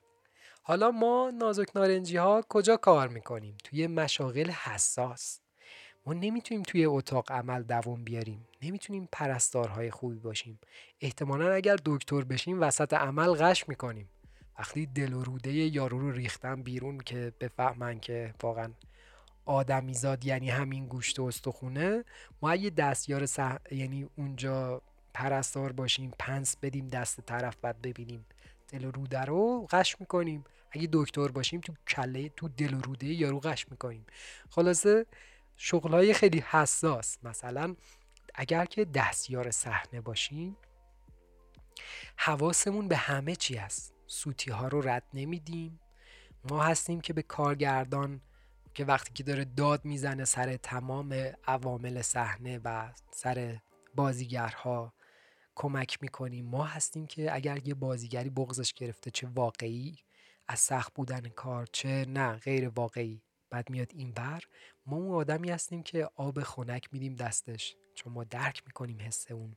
حالا 0.64 0.92
ما 0.92 1.32
نازک 1.38 1.70
نارنجی 1.76 2.18
ها 2.18 2.46
کجا 2.50 2.78
کار 2.78 3.08
می‌کنیم؟ 3.08 3.58
توی 3.64 3.88
مشاغل 3.88 4.50
حساس. 4.50 5.40
ما 6.06 6.14
نمی‌تونیم 6.14 6.64
توی 6.64 6.86
اتاق 6.86 7.32
عمل 7.32 7.64
دوام 7.64 8.04
بیاریم. 8.04 8.48
نمی‌تونیم 8.62 9.10
پرستارهای 9.12 9.92
خوبی 9.92 10.20
باشیم. 10.20 10.60
احتمالا 11.02 11.52
اگر 11.54 11.76
دکتر 11.86 12.22
بشیم 12.22 12.62
وسط 12.62 12.94
عمل 12.94 13.34
غش 13.34 13.70
می‌کنیم. 13.70 14.10
وقتی 14.60 14.86
دل 14.86 15.14
و 15.14 15.24
روده 15.24 15.52
یارو 15.52 16.00
رو 16.00 16.12
ریختن 16.12 16.64
بیرون 16.64 16.98
که 16.98 17.34
بفهمن 17.40 18.00
که 18.00 18.34
واقعا 18.44 18.72
آدمیزاد 19.50 20.26
یعنی 20.26 20.50
همین 20.50 20.88
گوشت 20.88 21.20
و 21.20 21.24
استخونه 21.24 22.04
ما 22.42 22.50
اگه 22.50 22.70
دستیار 22.70 23.26
سح... 23.26 23.58
یعنی 23.72 24.10
اونجا 24.16 24.82
پرستار 25.14 25.72
باشیم 25.72 26.14
پنس 26.20 26.58
بدیم 26.62 26.88
دست 26.88 27.22
طرف 27.22 27.56
بعد 27.62 27.82
ببینیم 27.82 28.26
دل 28.68 28.86
و 28.86 28.92
روده 28.92 29.22
رو 29.22 29.68
قش 29.72 30.00
می‌کنیم. 30.00 30.44
اگه 30.72 30.90
دکتر 30.94 31.28
باشیم 31.28 31.62
تو 31.62 31.74
کله 31.88 32.30
تو 32.30 32.50
دل 32.50 32.74
و 32.74 32.82
روده 32.82 33.08
یارو 33.08 33.40
قش 33.40 33.72
می‌کنیم. 33.72 34.06
خلاصه 34.50 35.06
شغلهای 35.58 36.14
خیلی 36.14 36.40
حساس. 36.40 37.18
مثلا 37.24 37.76
اگر 38.36 38.66
که 38.66 38.86
دستیار 38.86 39.52
صحنه 39.52 40.02
باشیم 40.02 40.58
حواسمون 42.16 42.88
به 42.88 42.98
همه 42.98 43.36
چی 43.36 43.56
هست. 43.56 43.94
سوتی 44.08 44.52
ها 44.52 44.68
رو 44.68 44.82
رد 44.82 45.04
نمیدیم. 45.14 45.80
ما 46.50 46.64
هستیم 46.64 47.02
که 47.02 47.14
به 47.14 47.22
کارگردان 47.22 48.22
که 48.80 48.86
وقتی 48.86 49.14
که 49.14 49.24
داره 49.24 49.46
داد 49.46 49.86
می‌زنه 49.86 50.26
سر 50.26 50.58
تمام 50.58 51.14
عوامل 51.48 52.02
صحنه 52.02 52.60
و 52.64 52.94
سر 53.12 53.60
بازیگرها 53.96 54.94
کمک 55.56 55.98
می‌کنیم 56.02 56.46
ما 56.46 56.64
هستیم 56.64 57.08
که 57.08 57.36
اگر 57.36 57.68
یه 57.68 57.74
بازیگری 57.74 58.30
بغزش 58.30 58.74
گرفته 58.74 59.12
چه 59.12 59.28
واقعی 59.36 59.98
از 60.48 60.60
سخت 60.60 60.94
بودن 60.94 61.30
کار 61.30 61.68
چه 61.72 62.06
نه 62.10 62.34
غیر 62.36 62.70
واقعی 62.70 63.22
بعد 63.50 63.70
میاد 63.70 63.92
این 63.94 64.12
بر 64.12 64.42
ما 64.86 64.98
اون 64.98 65.16
آدمی 65.16 65.50
هستیم 65.50 65.84
که 65.84 66.10
آب 66.16 66.44
خنک 66.44 66.90
میدیم 66.92 67.16
دستش. 67.16 67.76
چون 67.96 68.14
ما 68.14 68.24
درک 68.24 68.64
می‌کنیم 68.66 69.02
حس 69.02 69.32
اون 69.32 69.56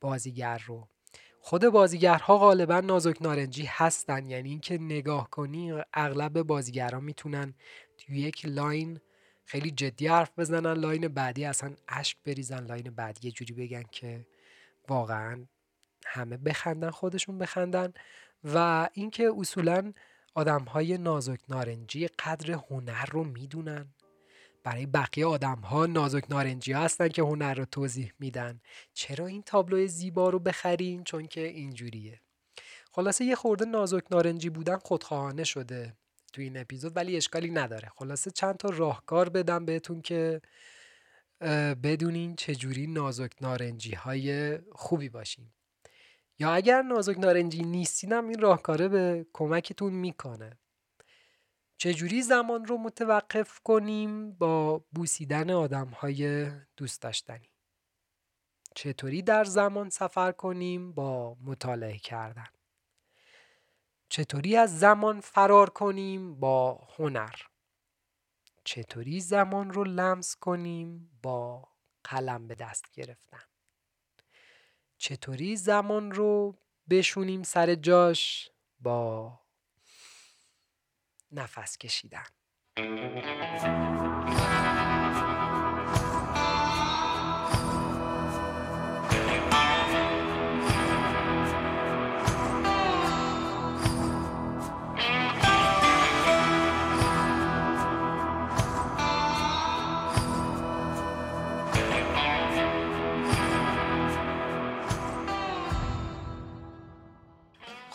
بازیگر 0.00 0.58
رو. 0.66 0.88
خود 1.40 1.68
بازیگرها 1.68 2.38
غالبا 2.38 2.80
نازک 2.80 3.22
نارنجی 3.22 3.64
هستن. 3.64 4.26
یعنی 4.26 4.48
اینکه 4.48 4.78
نگاه 4.78 5.30
کنی 5.30 5.72
اغلب 5.94 6.42
بازیگرها 6.42 7.00
می‌تونن 7.00 7.54
یک 8.10 8.46
لاین 8.46 9.00
خیلی 9.44 9.70
جدی 9.70 10.06
حرف 10.06 10.30
بزنن 10.38 10.72
line 10.72 11.08
بعدی 11.08 11.44
اصلا 11.44 11.74
اشک 11.88 12.16
بریزن 12.24 12.66
line 12.66 12.90
بعدی 12.90 13.28
یه 13.28 13.32
جوری 13.32 13.54
بگن 13.54 13.84
که 13.90 14.26
واقعا 14.88 15.44
همه 16.06 16.36
بخندن 16.36 16.90
خودشون 16.90 17.38
بخندن 17.38 17.92
و 18.44 18.88
اینکه 18.92 19.32
اصولا 19.38 19.92
آدم 20.34 20.64
های 20.64 20.98
نازک 20.98 21.40
نارنجی 21.48 22.08
قدر 22.08 22.52
هنر 22.70 23.06
رو 23.06 23.24
می‌دونن. 23.24 23.94
برای 24.64 24.86
بقیه 24.86 25.26
آدم 25.26 25.58
ها 25.58 25.86
نازک 25.86 26.24
نارنجی 26.30 26.72
هستن 26.72 27.08
که 27.08 27.22
هنر 27.22 27.54
رو 27.54 27.64
توضیح 27.64 28.12
میدن. 28.18 28.60
چرا 28.94 29.26
این 29.26 29.42
تابلو 29.42 29.86
زیبا 29.86 30.30
رو 30.30 30.38
بخرین 30.38 31.04
چون 31.04 31.26
که 31.26 31.40
اینجوریه. 31.40 32.20
خلاصه 32.92 33.24
یه 33.24 33.34
خورده 33.34 33.64
نازک 33.64 34.04
نارنجی 34.10 34.50
بودن 34.50 34.76
خودخواهانه 34.76 35.44
شده. 35.44 35.96
تو 36.32 36.40
این 36.40 36.56
اپیزود 36.56 36.96
ولی 36.96 37.16
اشکالی 37.16 37.50
نداره. 37.50 37.88
خلاصه 37.96 38.30
چند 38.30 38.56
تا 38.56 38.68
راهکار 38.68 39.28
بدم 39.28 39.64
بهتون 39.64 40.02
که 40.02 40.40
بدونین 41.82 42.36
چجوری 42.36 42.86
نازک 42.86 43.32
نارنجی 43.40 43.94
های 43.94 44.58
خوبی 44.72 45.08
باشین. 45.08 45.50
یا 46.38 46.52
اگر 46.52 46.82
نازک 46.82 47.18
نارنجی 47.18 47.62
نیستینم 47.62 48.28
این 48.28 48.38
راهکاره 48.38 48.88
به 48.88 49.26
کمکتون 49.32 49.92
می‌کنه. 49.92 50.58
چجوری 51.76 52.22
زمان 52.22 52.64
رو 52.64 52.78
متوقف 52.78 53.60
کنیم 53.60 54.32
با 54.32 54.84
بوسیدن 54.92 55.50
آدم 55.50 55.88
های 55.88 56.50
دوست 56.76 57.02
داشتنی؟ 57.02 57.50
چطوری 58.74 59.22
در 59.22 59.44
زمان 59.44 59.90
سفر 59.90 60.32
کنیم 60.32 60.92
با 60.92 61.36
مطالعه 61.44 61.98
کردن؟ 61.98 62.48
چطوری 64.08 64.56
از 64.56 64.78
زمان 64.78 65.20
فرار 65.20 65.70
کنیم 65.70 66.40
با 66.40 66.88
هنر؟ 66.96 67.34
چطوری 68.64 69.20
زمان 69.20 69.70
رو 69.70 69.84
لمس 69.84 70.36
کنیم 70.36 71.18
با 71.22 71.68
قلم 72.04 72.48
به 72.48 72.54
دست 72.54 72.90
گرفتن؟ 72.92 73.42
چطوری 74.98 75.56
زمان 75.56 76.12
رو 76.12 76.58
بشونیم 76.90 77.42
سر 77.42 77.74
جاش 77.74 78.50
با 78.80 79.40
نفس 81.32 81.78
کشیدن؟ 81.78 82.26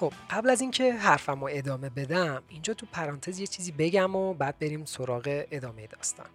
خب 0.03 0.13
قبل 0.29 0.49
از 0.49 0.61
اینکه 0.61 0.93
حرفم 0.93 1.39
رو 1.41 1.49
ادامه 1.51 1.89
بدم 1.89 2.43
اینجا 2.49 2.73
تو 2.73 2.85
پرانتز 2.91 3.39
یه 3.39 3.47
چیزی 3.47 3.71
بگم 3.71 4.15
و 4.15 4.33
بعد 4.33 4.59
بریم 4.59 4.85
سراغ 4.85 5.45
ادامه 5.51 5.87
داستان. 5.87 6.25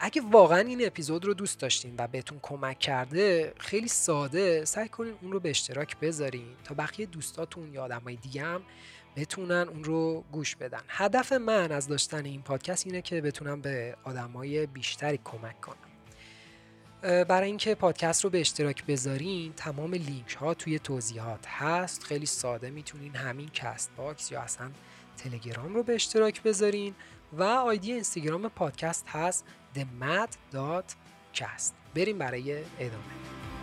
اگه 0.00 0.22
واقعا 0.30 0.58
این 0.58 0.86
اپیزود 0.86 1.24
رو 1.24 1.34
دوست 1.34 1.60
داشتین 1.60 1.94
و 1.98 2.06
بهتون 2.06 2.38
کمک 2.42 2.78
کرده 2.78 3.52
خیلی 3.58 3.88
ساده 3.88 4.64
سعی 4.64 4.88
کنین 4.88 5.14
اون 5.22 5.32
رو 5.32 5.40
به 5.40 5.50
اشتراک 5.50 5.96
بذارین 6.00 6.46
تا 6.64 6.74
بقیه 6.74 7.06
دوستاتون 7.06 7.74
یا 7.74 7.84
آدمای 7.84 8.16
دیگه 8.16 8.42
هم 8.42 8.62
بتونن 9.16 9.68
اون 9.68 9.84
رو 9.84 10.24
گوش 10.32 10.56
بدن. 10.56 10.82
هدف 10.88 11.32
من 11.32 11.72
از 11.72 11.88
داشتن 11.88 12.24
این 12.24 12.42
پادکست 12.42 12.86
اینه 12.86 13.02
که 13.02 13.20
بتونم 13.20 13.60
به 13.60 13.96
آدمای 14.04 14.66
بیشتری 14.66 15.20
کمک 15.24 15.60
کنم. 15.60 15.87
برای 17.02 17.48
اینکه 17.48 17.74
پادکست 17.74 18.24
رو 18.24 18.30
به 18.30 18.40
اشتراک 18.40 18.86
بذارین 18.86 19.52
تمام 19.52 19.94
لینک 19.94 20.36
ها 20.36 20.54
توی 20.54 20.78
توضیحات 20.78 21.46
هست. 21.46 22.04
خیلی 22.04 22.26
ساده 22.26 22.70
می‌تونین 22.70 23.16
همین 23.16 23.48
Castbox 23.48 24.32
یا 24.32 24.40
اصلا 24.40 24.70
تلگرام 25.16 25.74
رو 25.74 25.82
به 25.82 25.94
اشتراک 25.94 26.42
بذارین. 26.42 26.94
و 27.32 27.42
آیدی 27.42 27.92
اینستاگرام 27.92 28.48
پادکست 28.48 29.08
هست 29.08 29.44
themad.cast 29.74 31.72
بریم 31.94 32.18
برای 32.18 32.52
ادامه. 32.78 33.57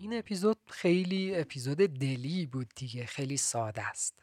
این 0.00 0.18
اپیزود 0.18 0.58
خیلی 0.66 1.36
اپیزود 1.36 1.76
دلی 1.76 2.46
بود 2.46 2.68
دیگه 2.76 3.06
خیلی 3.06 3.36
ساده 3.36 3.88
است. 3.88 4.14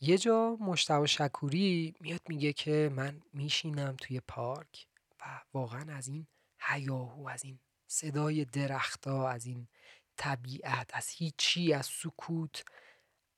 یه 0.00 0.18
جا 0.18 0.56
مشتبه 0.60 1.06
شکوری 1.06 1.94
میاد 2.00 2.20
میگه 2.28 2.52
که 2.52 2.90
من 2.92 3.22
میشینم 3.32 3.96
توی 4.00 4.20
پارک 4.20 4.86
و 5.20 5.40
واقعا 5.54 5.94
از 5.94 6.08
این 6.08 6.26
هیاهو 6.60 7.28
از 7.28 7.44
این 7.44 7.58
صدای 7.86 8.44
درختا 8.44 9.28
از 9.28 9.46
این 9.46 9.68
طبیعت 10.16 10.90
از 10.94 11.08
هیچی 11.08 11.72
از 11.72 11.86
سکوت 11.86 12.64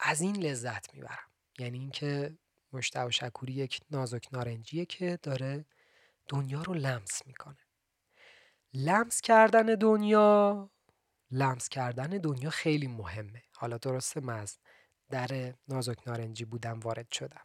از 0.01 0.21
این 0.21 0.37
لذت 0.37 0.95
می‌برم. 0.95 1.29
یعنی 1.59 1.79
اینکه 1.79 2.39
مشتبه 2.73 3.11
شکوری 3.11 3.53
یک 3.53 3.81
نازک 3.91 4.29
نارنجیه 4.33 4.87
که 4.87 5.19
داره 5.23 5.65
دنیا 6.29 6.63
رو 6.63 6.75
لمس 6.75 7.27
می‌کنه. 7.27 7.59
لمس 8.75 9.21
کردن 9.21 9.67
دنیا 9.67 10.71
لمس 11.31 11.69
کردن 11.69 12.07
دنیا 12.07 12.51
خیلی 12.51 12.87
مهمه. 12.87 13.43
حالا 13.57 13.79
درسته 13.79 14.21
من 14.21 14.39
از 14.39 14.59
در 15.11 15.55
نازک 15.69 15.99
نارنجی 16.07 16.45
بودم 16.45 16.81
وارد 16.81 17.13
شدم. 17.13 17.45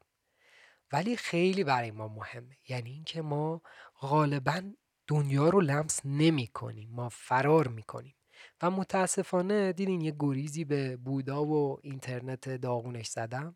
ولی 0.91 1.15
خیلی 1.15 1.63
برای 1.63 1.91
ما 1.91 2.07
مهمه. 2.07 2.57
یعنی 2.69 2.91
اینکه 2.91 3.21
ما 3.21 3.61
غالبا 3.99 4.61
دنیا 5.07 5.49
رو 5.49 5.61
لمس 5.61 6.01
نمی 6.05 6.47
کنیم. 6.47 6.89
ما 6.89 7.09
فرار 7.09 7.67
می 7.67 7.83
کنیم. 7.83 8.15
و 8.61 8.71
متاسفانه 8.71 9.73
دیدین 9.73 10.01
یه 10.01 10.15
گریزی 10.19 10.65
به 10.65 10.97
بودا 10.97 11.45
و 11.45 11.79
اینترنت 11.81 12.49
داغونش 12.49 13.07
زدم. 13.07 13.55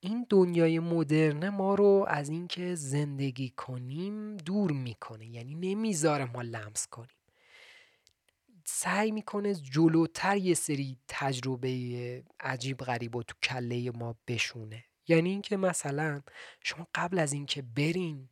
این 0.00 0.26
دنیای 0.30 0.78
مدرن 0.78 1.48
ما 1.48 1.74
رو 1.74 2.04
از 2.08 2.28
اینکه 2.28 2.74
زندگی 2.74 3.50
کنیم 3.50 4.36
دور 4.36 4.72
می‌کنه 4.72 5.26
یعنی 5.26 5.54
نمی‌ذاره 5.54 6.24
ما 6.24 6.42
لمس 6.42 6.86
کنیم. 6.86 7.19
سعی 8.82 9.10
می‌کنه 9.10 9.54
جلوتر 9.54 10.36
یه 10.36 10.54
سری 10.54 10.98
تجربه 11.08 12.24
عجیب 12.40 12.76
غریب 12.76 13.16
و 13.16 13.22
تو 13.22 13.34
کله 13.42 13.90
ما 13.90 14.16
بشونه. 14.28 14.84
یعنی 15.08 15.30
اینکه 15.30 15.56
مثلا 15.56 16.22
شما 16.60 16.86
قبل 16.94 17.18
از 17.18 17.32
اینکه 17.32 17.62
برین 17.62 18.28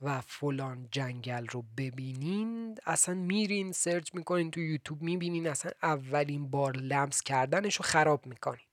و 0.00 0.20
فلان 0.20 0.88
جنگل 0.90 1.46
رو 1.46 1.64
ببینین 1.76 2.78
اصلا 2.86 3.14
میرین 3.14 3.72
سرچ 3.72 4.14
می‌کنین 4.14 4.50
تو 4.50 4.60
یوتیوب 4.60 5.02
می‌بینین 5.02 5.46
اصلا 5.46 5.72
اولین 5.82 6.50
بار 6.50 6.76
لمس 6.76 7.22
کردنش 7.22 7.76
رو 7.76 7.82
خراب 7.84 8.26
می‌کنین. 8.26 8.66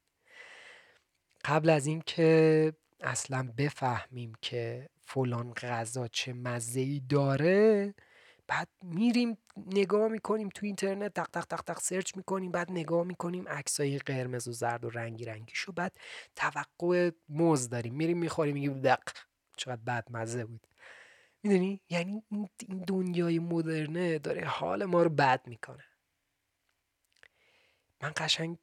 قبل 1.46 1.70
از 1.70 1.88
اینکه 1.88 2.74
اصلا 3.02 3.54
بفهمیم 3.58 4.34
که 4.42 4.90
فلان 5.02 5.54
غذا 5.54 6.08
چه 6.08 6.34
مزه 6.34 7.00
داره 7.00 7.94
بعد 8.50 8.70
میریم 8.84 9.38
نگاه 9.58 10.08
می‌کنیم 10.08 10.50
تو 10.50 10.66
اینترنت 10.66 11.14
تق 11.14 11.28
تق 11.28 11.46
تق 11.46 11.62
تق 11.62 11.80
سرچ 11.80 12.18
می‌کنیم 12.18 12.52
بعد 12.52 12.72
نگاه 12.72 13.04
می‌کنیم 13.04 13.48
عکسای 13.48 14.00
قرمز 14.00 14.48
و 14.48 14.52
زرد 14.52 14.86
و 14.86 14.90
رنگی 14.90 15.26
رنگی 15.26 15.56
شو 15.56 15.72
بعد 15.72 16.00
توقع 16.36 17.12
موز 17.30 17.70
داریم. 17.70 17.96
میریم 17.96 18.18
می‌خوریم 18.18 18.54
میگیم 18.54 18.82
دق 18.82 19.00
چقدر 19.58 19.82
بد 19.82 20.08
مزه 20.12 20.46
بود. 20.46 20.68
می‌دونی؟ 21.44 21.82
یعنی 21.90 22.24
این 22.30 22.84
دنیای 22.88 23.40
مدرنه 23.40 24.20
داره 24.20 24.46
حال 24.46 24.86
ما 24.86 25.04
رو 25.04 25.10
بد 25.10 25.48
می‌کنه. 25.48 25.84
من 28.02 28.14
قشنگ 28.18 28.58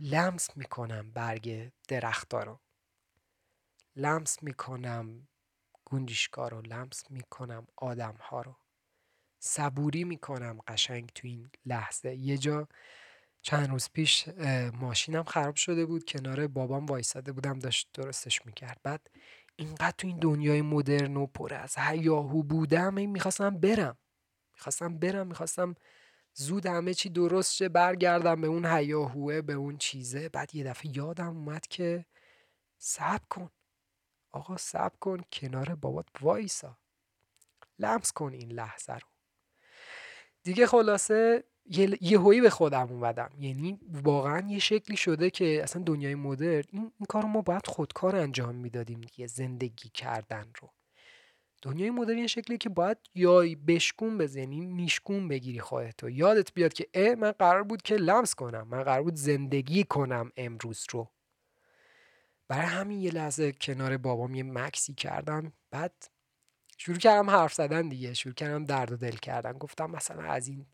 لمس 0.00 0.56
می‌کنم 0.56 1.10
برگ 1.12 1.72
درختا 1.88 2.42
رو. 2.42 2.60
لمس 3.96 4.42
می‌کنم 4.42 5.28
گنجشکا 5.84 6.48
رو 6.48 6.60
لمس 6.60 7.10
می‌کنم 7.10 7.66
آدم 7.76 8.14
ها 8.20 8.42
رو. 8.42 8.56
صبوری 9.38 10.04
می‌کنم 10.04 10.58
قشنگ 10.66 11.10
تو 11.14 11.28
این 11.28 11.50
لحظه. 11.66 12.14
یه 12.14 12.38
جا 12.38 12.68
چند 13.42 13.68
روز 13.68 13.90
پیش 13.92 14.28
ماشینم 14.72 15.24
خراب 15.24 15.56
شده 15.56 15.86
بود 15.86 16.04
کنار 16.04 16.46
بابام 16.46 16.86
وایساده 16.86 17.32
بودم 17.32 17.58
داشت 17.58 17.88
درستش 17.94 18.46
می‌کرد. 18.46 18.80
بعد 18.82 19.10
اینقدر 19.56 19.94
تو 19.98 20.06
این 20.06 20.18
دنیای 20.18 20.62
مدرن 20.62 21.16
و 21.16 21.26
پر 21.26 21.54
از 21.54 21.74
هیاهو 21.78 22.42
بودم 22.42 22.94
می‌خواستم 22.94 23.60
برم. 23.60 23.98
می‌خواستم 24.54 24.98
برم 24.98 25.26
می‌خواستم 25.26 25.74
زود 26.34 26.66
همه 26.66 26.94
چی 26.94 27.08
درست 27.08 27.54
شه 27.54 27.68
برگردم 27.68 28.40
به 28.40 28.46
اون 28.46 28.66
هیاهوه 28.66 29.42
به 29.42 29.52
اون 29.52 29.76
چیزه. 29.76 30.28
بعد 30.28 30.54
یه 30.54 30.64
دفعه 30.64 30.96
یادم 30.96 31.36
اومد 31.36 31.66
که 31.66 32.06
صبر 32.78 33.24
کن. 33.30 33.50
آقا 34.32 34.56
صبر 34.56 34.96
کن 35.00 35.20
کنار 35.32 35.74
بابات 35.74 36.06
وایسا. 36.20 36.78
لمس 37.78 38.12
کن 38.12 38.32
این 38.32 38.52
لحظه 38.52 38.94
رو. 38.94 39.08
دیگه 40.46 40.66
خلاصه 40.66 41.44
یه 42.00 42.18
هایی 42.18 42.40
به 42.40 42.50
خودم 42.50 42.88
اومدم. 42.90 43.30
یعنی 43.38 43.80
واقعا 44.04 44.48
یه 44.48 44.58
شکلی 44.58 44.96
شده 44.96 45.30
که 45.30 45.62
اصلا 45.62 45.82
دنیای 45.82 46.14
مدرن 46.14 46.64
این, 46.72 46.92
این 46.98 47.06
کار 47.08 47.24
ما 47.24 47.42
باید 47.42 47.66
خودکار 47.66 48.16
انجام 48.16 48.54
می‌دادیم 48.54 49.00
دیگه 49.00 49.26
زندگی 49.26 49.88
کردن 49.88 50.44
رو. 50.60 50.70
دنیای 51.62 51.90
مدرن 51.90 52.18
یه 52.18 52.26
شکلی 52.26 52.58
که 52.58 52.68
باید 52.68 52.98
یا 53.14 53.42
بشکون 53.68 54.18
بزنی 54.18 54.56
یعنی 54.56 54.66
میشکون 54.66 55.28
بگیری 55.28 55.60
خودتو. 55.60 56.10
یادت 56.10 56.54
بیاد 56.54 56.72
که 56.72 56.86
اه 56.94 57.14
من 57.14 57.30
قرار 57.30 57.62
بود 57.62 57.82
که 57.82 57.96
لمس 57.96 58.34
کنم. 58.34 58.68
من 58.70 58.82
قرار 58.82 59.02
بود 59.02 59.14
زندگی 59.14 59.84
کنم 59.84 60.32
امروز 60.36 60.86
رو. 60.90 61.10
برای 62.48 62.66
همین 62.66 63.00
یه 63.00 63.10
لحظه 63.10 63.52
کنار 63.52 63.96
بابام 63.96 64.34
یه 64.34 64.42
مکسی 64.42 64.94
کردم. 64.94 65.52
بعد 65.70 66.15
شروع 66.76 66.98
کردم 66.98 67.30
حرف 67.30 67.54
زدن 67.54 67.88
دیگه 67.88 68.14
شروع 68.14 68.34
کردم 68.34 68.64
درد 68.64 68.92
و 68.92 68.96
دل 68.96 69.16
کردن. 69.16 69.52
گفتم 69.52 69.90
مثلا 69.90 70.22
از 70.32 70.48
این 70.48 70.66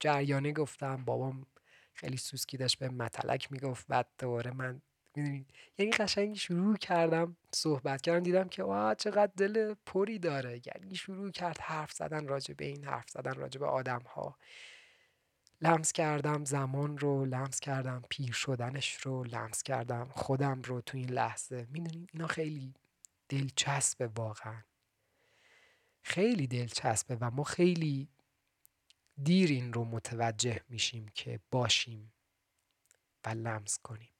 جریانه 0.00 0.52
گفتم 0.52 1.04
بابام 1.04 1.46
خیلی 1.94 2.16
سوسکی 2.16 2.56
داشت 2.56 2.78
به 2.78 2.88
متلک 2.88 3.52
می‌گفت 3.52 3.86
بعد 3.88 4.08
دوباره 4.18 4.50
من 4.50 4.82
می‌دونید 5.16 5.50
یعنی 5.78 5.92
قشنگ 5.92 6.36
شروع 6.36 6.76
کردم 6.76 7.36
صحبت 7.54 8.00
کردم 8.02 8.22
دیدم 8.22 8.48
که 8.48 8.62
واه 8.62 8.94
چقدر 8.94 9.32
دل 9.36 9.74
پری 9.86 10.18
داره. 10.18 10.60
یعنی 10.66 10.94
شروع 10.94 11.30
کرد 11.30 11.58
حرف 11.58 11.92
زدن 11.92 12.28
راجع 12.28 12.54
به 12.54 12.64
این 12.64 12.84
حرف 12.84 13.10
زدن 13.10 13.34
راجع 13.34 13.60
به 13.60 13.66
آدم 13.66 14.02
ها 14.02 14.36
لمس 15.60 15.92
کردم 15.92 16.44
زمان 16.44 16.98
رو 16.98 17.24
لمس 17.24 17.60
کردم 17.60 18.02
پیر 18.10 18.32
شدنش 18.32 18.94
رو 18.94 19.24
لمس 19.24 19.62
کردم 19.62 20.08
خودم 20.12 20.62
رو 20.62 20.80
تو 20.80 20.98
این 20.98 21.10
لحظه. 21.10 21.66
می‌دونید 21.70 22.10
اینا 22.12 22.26
خیلی 22.26 22.74
دلچسبه 23.28 24.06
واقعا. 24.06 24.62
خیلی 26.02 26.46
دلچسبه 26.46 27.16
و 27.20 27.30
ما 27.30 27.44
خیلی 27.44 28.08
دیر 29.22 29.50
این 29.50 29.72
رو 29.72 29.84
متوجه 29.84 30.60
میشیم 30.68 31.06
که 31.14 31.40
باشیم 31.50 32.12
و 33.24 33.28
لمس 33.28 33.78
کنیم. 33.78 34.10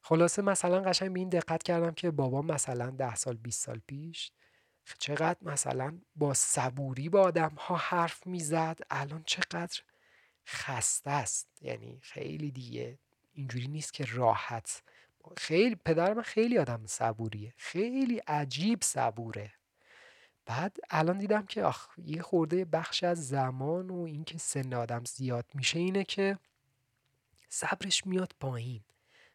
خلاصه 0.00 0.42
مثلا 0.42 0.80
قشنگ 0.80 1.12
به 1.12 1.20
این 1.20 1.28
دقت 1.28 1.62
کردم 1.62 1.90
که 1.94 2.10
بابا 2.10 2.42
مثلا 2.42 2.90
ده 2.90 3.14
سال 3.14 3.36
20 3.36 3.64
سال 3.66 3.80
پیش 3.86 4.32
چقدر 4.98 5.38
مثلا 5.42 6.00
با 6.16 6.34
صبوری 6.34 7.08
با 7.08 7.22
آدم 7.22 7.54
ها 7.58 7.76
حرف 7.76 8.26
می‌زد 8.26 8.78
الان 8.90 9.22
چقدر 9.26 9.80
خسته 10.46 11.10
است. 11.10 11.48
یعنی 11.60 12.00
خیلی 12.02 12.50
دیگه 12.50 12.98
اینجوری 13.32 13.68
نیست 13.68 13.92
که 13.92 14.04
راحت. 14.04 14.82
خیلی 15.36 15.74
پدر 15.74 16.14
من 16.14 16.22
خیلی 16.22 16.58
آدم 16.58 16.86
صبوریه. 16.86 17.54
خیلی 17.56 18.18
عجیب 18.18 18.78
صبوره. 18.82 19.52
بعد 20.50 20.76
الان 20.90 21.18
دیدم 21.18 21.46
که 21.46 21.64
آخ 21.64 21.88
یه 21.98 22.22
خورده 22.22 22.64
بخش 22.64 23.04
از 23.04 23.28
زمان 23.28 23.90
و 23.90 24.02
اینکه 24.02 24.38
سن 24.38 24.74
آدم 24.74 25.04
زیاد 25.04 25.44
میشه 25.54 25.78
اینه 25.78 26.04
که 26.04 26.38
صبرش 27.48 28.06
میاد 28.06 28.34
پایین. 28.40 28.84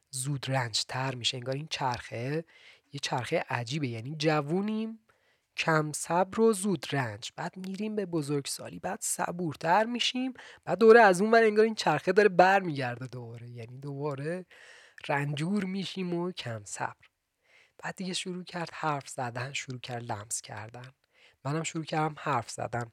زود 0.09 0.45
رنج 0.49 0.83
تر 0.83 1.15
میشه 1.15 1.37
انگار 1.37 1.55
این 1.55 1.67
چرخه 1.69 2.45
یه 2.93 2.99
چرخه 2.99 3.45
عجیبه. 3.49 3.87
یعنی 3.87 4.15
جوونیم 4.19 4.99
کم 5.57 5.91
صبر 5.91 6.39
و 6.39 6.53
زود 6.53 6.85
رنج. 6.91 7.31
بعد 7.35 7.57
میریم 7.57 7.95
به 7.95 8.05
بزرگسالی 8.05 8.79
بعد 8.79 8.99
صبورتر 9.01 9.83
میشیم. 9.83 10.33
بعد 10.65 10.77
دوره 10.77 11.01
از 11.01 11.21
اون 11.21 11.31
ور 11.31 11.43
انگار 11.43 11.65
این 11.65 11.75
چرخه 11.75 12.11
داره 12.11 12.29
برمیگرده 12.29 13.07
دوباره. 13.07 13.49
یعنی 13.49 13.77
دوباره 13.77 14.45
رنجور 15.07 15.63
میشیم 15.65 16.13
و 16.13 16.31
کم 16.31 16.63
صبر. 16.65 17.07
بعد 17.77 17.95
دیگه 17.95 18.13
شروع 18.13 18.43
کرد 18.43 18.69
حرف 18.73 19.09
زدن 19.09 19.53
شروع 19.53 19.79
کرد 19.79 20.11
لمس 20.11 20.41
کردن. 20.41 20.91
منم 21.45 21.63
شروع 21.63 21.85
کردم 21.85 22.15
حرف 22.17 22.49
زدن. 22.49 22.91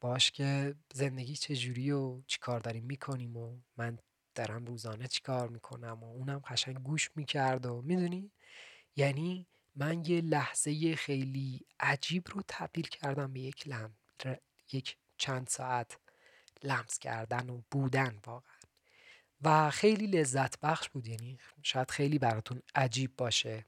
باش 0.00 0.30
که 0.30 0.74
زندگی 0.94 1.36
چجوری 1.36 1.90
و 1.90 2.22
چیکار 2.26 2.60
داریم 2.60 2.84
می‌کنیم 2.84 3.36
و 3.36 3.58
من 3.76 3.98
دارم 4.34 4.64
روزانه 4.64 5.06
چیکار 5.06 5.48
می‌کنم 5.48 5.98
و 6.02 6.04
اونم 6.04 6.38
قشنگ 6.38 6.78
گوش 6.78 7.10
می‌کرد 7.14 7.66
و 7.66 7.82
می‌دونی؟ 7.82 8.32
یعنی 8.96 9.46
من 9.76 10.04
یه 10.04 10.20
لحظه 10.20 10.96
خیلی 10.96 11.66
عجیب 11.80 12.24
رو 12.30 12.42
تبدیل 12.48 12.88
کردم 12.88 13.32
به 13.32 13.40
یک 13.40 13.68
لم 13.68 13.96
یک 14.72 14.96
چند 15.18 15.46
ساعت 15.46 15.98
لمس 16.62 16.98
کردن 16.98 17.50
و 17.50 17.62
بودن 17.70 18.18
واقعا. 18.26 18.58
و 19.42 19.70
خیلی 19.70 20.06
لذت 20.06 20.60
بخش 20.60 20.88
بود 20.88 21.08
یعنی 21.08 21.38
شاید 21.62 21.90
خیلی 21.90 22.18
براتون 22.18 22.62
عجیب 22.74 23.16
باشه. 23.16 23.66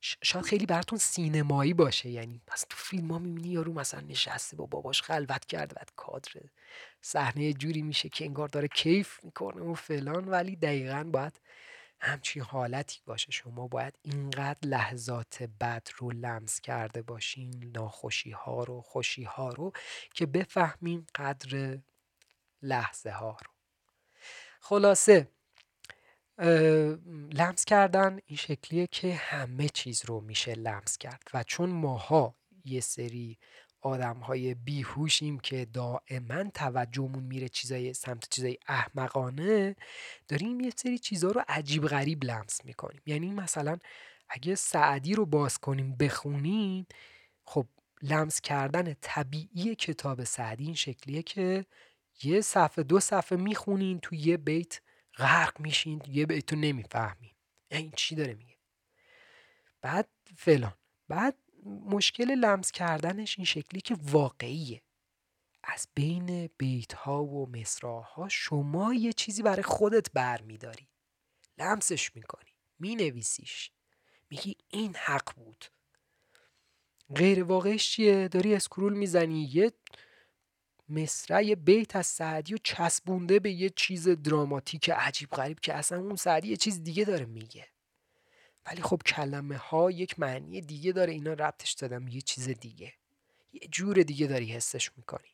شاید 0.00 0.44
خیلی 0.44 0.66
براتون 0.66 0.98
سینمایی 0.98 1.74
باشه. 1.74 2.08
یعنی 2.10 2.40
مثلا 2.52 2.66
تو 2.70 2.76
فیلم 2.76 3.12
ها 3.12 3.18
می‌بینی 3.18 3.48
یارو 3.48 3.72
مثلا 3.72 4.00
نشسته 4.00 4.56
با 4.56 4.66
باباش 4.66 5.02
خلوت 5.02 5.44
کرده 5.44 5.74
بعد 5.74 5.90
کادر 5.96 6.32
صحنه 7.02 7.52
جوری 7.52 7.82
میشه 7.82 8.08
که 8.08 8.24
انگار 8.24 8.48
داره 8.48 8.68
کیف 8.68 9.24
می‌کنه 9.24 9.62
و 9.62 9.74
فلان. 9.74 10.28
ولی 10.28 10.56
دقیقا 10.56 11.04
باید 11.12 11.40
همچین 12.00 12.42
حالتی 12.42 13.00
باشه. 13.06 13.32
شما 13.32 13.68
باید 13.68 13.94
اینقدر 14.02 14.58
لحظات 14.68 15.42
بد 15.42 15.88
رو 15.98 16.10
لمس 16.10 16.60
کرده 16.60 17.02
باشین 17.02 17.72
ناخوشی 17.74 18.30
ها 18.30 18.64
رو 18.64 18.82
خوشی 18.82 19.22
ها 19.24 19.48
رو 19.48 19.72
که 20.14 20.26
بفهمین 20.26 21.06
قدر 21.14 21.78
لحظه 22.62 23.10
ها 23.10 23.30
رو. 23.30 23.52
خلاصه 24.60 25.28
لمس 27.32 27.64
کردن 27.64 28.18
این 28.26 28.36
شکلیه 28.36 28.86
که 28.86 29.14
همه 29.14 29.68
چیز 29.68 30.04
رو 30.04 30.20
میشه 30.20 30.54
لمس 30.54 30.98
کرد 30.98 31.22
و 31.34 31.42
چون 31.42 31.70
ماها 31.70 32.34
یه 32.64 32.80
سری 32.80 33.38
آدم 33.82 34.16
های 34.16 34.54
بیهوشیم 34.54 35.38
که 35.40 35.64
دائما 35.64 36.44
توجهمون 36.54 37.22
میره 37.22 37.48
چیزای 37.48 37.92
سمت 37.94 38.28
چیزای 38.30 38.58
احمقانه 38.68 39.76
داریم 40.28 40.60
یه 40.60 40.72
سری 40.76 40.98
چیزها 40.98 41.30
رو 41.30 41.42
عجیب 41.48 41.86
غریب 41.86 42.24
لمس 42.24 42.64
می‌کنیم. 42.64 43.00
یعنی 43.06 43.30
مثلا 43.30 43.78
اگه 44.28 44.54
سعدی 44.54 45.14
رو 45.14 45.26
باز 45.26 45.58
کنیم 45.58 45.96
بخونیم 45.96 46.86
خب 47.44 47.66
لمس 48.02 48.40
کردن 48.40 48.94
طبیعی 49.00 49.74
کتاب 49.74 50.24
سعدی 50.24 50.64
این 50.64 50.74
شکلیه 50.74 51.22
که 51.22 51.66
یه 52.22 52.40
صفحه 52.40 52.84
دو 52.84 53.00
صفحه 53.00 53.38
می‌خونین 53.38 54.00
تو 54.00 54.14
یه 54.14 54.36
بیت 54.36 54.80
غرق 55.20 55.60
میشین 55.60 56.02
یه 56.08 56.26
بیت 56.26 56.52
رو 56.52 56.58
نمی‌فهمین 56.58 57.34
این 57.70 57.92
چی 57.96 58.14
داره 58.14 58.34
میگه؟ 58.34 58.56
بعد 59.80 60.08
فلان. 60.36 60.74
بعد 61.08 61.36
مشکل 61.66 62.30
لمس 62.30 62.72
کردنش 62.72 63.38
این 63.38 63.44
شکلی 63.44 63.80
که 63.80 63.96
واقعیه. 64.02 64.82
از 65.64 65.88
بین 65.94 66.50
بیت 66.58 66.92
ها 66.92 67.24
و 67.24 67.50
مصراها 67.50 68.28
شما 68.28 68.94
یه 68.94 69.12
چیزی 69.12 69.42
برای 69.42 69.62
خودت 69.62 70.12
بر 70.12 70.40
میداری 70.40 70.88
لمسش 71.58 72.16
می‌کنی. 72.16 72.50
مینویسیش. 72.78 73.70
میگی 74.30 74.56
این 74.68 74.96
حق 74.96 75.34
بود. 75.36 75.64
غیر 77.14 77.44
واقعش 77.44 77.90
چیه؟ 77.90 78.28
داری 78.28 78.54
اسکرول 78.54 78.92
می‌زنی. 78.92 79.44
یه 79.52 79.72
مصرع 80.90 81.54
بیت 81.54 81.96
از 81.96 82.06
سعدی 82.06 82.54
و 82.54 82.58
چسبونده 82.64 83.38
به 83.38 83.50
یه 83.50 83.70
چیز 83.70 84.08
دراماتیک 84.08 84.90
عجیب 84.90 85.30
غریب 85.30 85.60
که 85.60 85.74
اصلا 85.74 85.98
اون 85.98 86.16
سعدی 86.16 86.48
یه 86.48 86.56
چیز 86.56 86.82
دیگه 86.82 87.04
داره 87.04 87.24
میگه. 87.24 87.66
ولی 88.66 88.82
خب 88.82 89.02
کلمه 89.06 89.56
ها 89.56 89.90
یک 89.90 90.20
معنی 90.20 90.60
دیگه 90.60 90.92
داره 90.92 91.12
اینا 91.12 91.32
ربطش 91.32 91.72
دادم 91.72 92.08
یه 92.08 92.20
چیز 92.20 92.48
دیگه. 92.48 92.92
یه 93.52 93.68
جور 93.70 94.02
دیگه 94.02 94.26
داری 94.26 94.52
حسش 94.52 94.90
می‌کنی. 94.96 95.28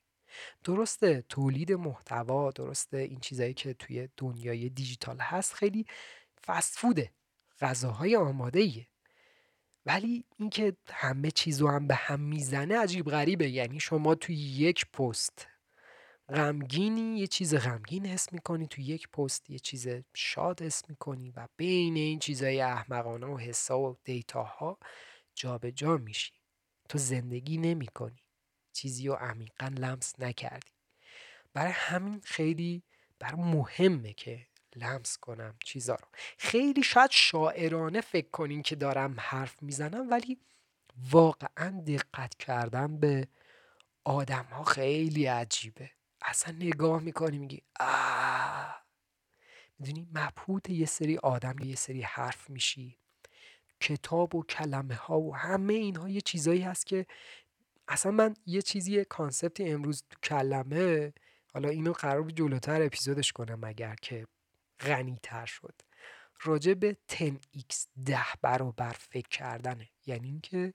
درسته 0.64 1.24
تولید 1.28 1.72
محتوا 1.72 2.50
درسته 2.50 2.96
این 2.96 3.20
چیزایی 3.20 3.54
که 3.54 3.74
توی 3.74 4.08
دنیای 4.16 4.68
دیجیتال 4.68 5.18
هست 5.18 5.54
خیلی 5.54 5.86
فست 6.46 6.78
فوده 6.78 7.12
غذاهای 7.60 8.16
آماده 8.16 8.60
ایه 8.60 8.86
ولی 9.86 10.24
اینکه 10.38 10.76
همه 10.88 11.30
چیز 11.30 11.60
رو 11.60 11.68
هم 11.68 11.86
به 11.86 11.94
هم 11.94 12.20
می‌زنه 12.20 12.78
عجیب 12.78 13.06
غریبه. 13.10 13.48
یعنی 13.48 13.80
شما 13.80 14.14
توی 14.14 14.34
یک 14.36 14.90
پست 14.90 15.48
غمگینی 16.28 17.18
یه 17.18 17.26
چیز 17.26 17.54
غمگین 17.54 18.06
حس 18.06 18.32
می‌کنی 18.32 18.66
تو 18.66 18.80
یک 18.80 19.08
پست 19.08 19.50
یه 19.50 19.58
چیز 19.58 19.88
شاد 20.14 20.62
حس 20.62 20.88
می‌کنی 20.88 21.30
و 21.30 21.48
بین 21.56 21.96
این 21.96 22.18
چیزای 22.18 22.60
احمقانه 22.60 23.26
و 23.26 23.38
حسا 23.38 23.80
و 23.80 23.96
دیتاها 24.04 24.78
جابجا 25.34 25.70
جا 25.70 25.96
میشی. 25.96 26.32
تو 26.88 26.98
زندگی 26.98 27.58
نمی‌کنی. 27.58 28.22
چیزی 28.72 29.08
رو 29.08 29.14
عمیقا 29.14 29.66
لمس 29.78 30.14
نکردی. 30.18 30.70
برای 31.54 31.72
همین 31.72 32.20
خیلی 32.24 32.82
برای 33.18 33.40
مهمه 33.40 34.12
که 34.12 34.46
لمس 34.76 35.18
کنم 35.18 35.54
چیزا 35.64 35.94
رو. 35.94 36.08
خیلی 36.38 36.82
شاید 36.82 37.10
شاعرانه 37.10 38.00
فکر 38.00 38.30
کنین 38.30 38.62
که 38.62 38.76
دارم 38.76 39.14
حرف 39.18 39.62
می‌زنم 39.62 40.10
ولی 40.10 40.38
واقعا 41.10 41.82
دقت 41.86 42.34
کردن 42.34 42.96
به 43.00 43.28
آدم 44.04 44.44
ها 44.44 44.64
خیلی 44.64 45.26
عجیبه. 45.26 45.90
اصلا 46.22 46.54
نگاه 46.54 47.02
می‌کنی 47.02 47.38
میگی 47.38 47.62
آه! 47.80 48.82
می‌دونی 49.78 50.08
مبهوت 50.14 50.70
یه 50.70 50.86
سری 50.86 51.16
آدم 51.18 51.56
یه 51.64 51.76
سری 51.76 52.02
حرف 52.02 52.50
میشی. 52.50 52.98
کتاب 53.80 54.34
و 54.34 54.42
کلمه 54.42 54.94
ها 54.94 55.20
و 55.20 55.36
همه 55.36 55.74
اینها 55.74 56.08
یه 56.08 56.20
چیزایی 56.20 56.60
هست 56.60 56.86
که 56.86 57.06
اصلا 57.88 58.12
من 58.12 58.34
یه 58.46 58.62
چیزی 58.62 59.04
کانسپتی 59.04 59.70
امروز 59.70 60.02
کلمه 60.22 61.12
حالا 61.54 61.68
اینو 61.68 61.92
قرار 61.92 62.30
جلوتر 62.30 62.82
اپیزودش 62.82 63.32
کنم 63.32 63.64
اگر 63.64 63.94
که 64.02 64.26
غنی 64.80 65.18
تر 65.22 65.46
شد. 65.46 65.74
راجع 66.42 66.74
به 66.74 66.96
10x 67.12 67.86
ده 68.04 68.24
برابر 68.42 68.92
فکر 68.92 69.28
کردنه 69.28 69.88
یعنی 70.06 70.28
اینکه 70.28 70.72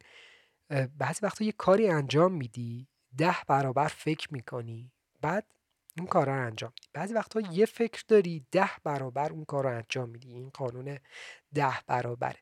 بعضی 0.98 1.20
وقتا 1.24 1.46
یه 1.46 1.52
کاری 1.52 1.88
انجام 1.88 2.34
میدی 2.34 2.88
ده 3.18 3.36
برابر 3.48 3.88
فکر 3.88 4.34
می‌کنی 4.34 4.92
بعد 5.22 5.46
این 5.96 6.08
کار 6.08 6.26
رو 6.26 6.46
انجام 6.46 6.72
میدی. 6.76 6.90
بعضی 6.94 7.14
وقتا 7.14 7.40
یه 7.40 7.66
فکر 7.66 8.04
داری 8.08 8.46
ده 8.52 8.70
برابر 8.84 9.32
اون 9.32 9.46
کار 9.46 9.64
رو 9.64 9.76
انجام 9.76 10.10
میدی. 10.10 10.34
این 10.34 10.50
قانون 10.50 11.00
ده 11.54 11.74
برابره. 11.88 12.40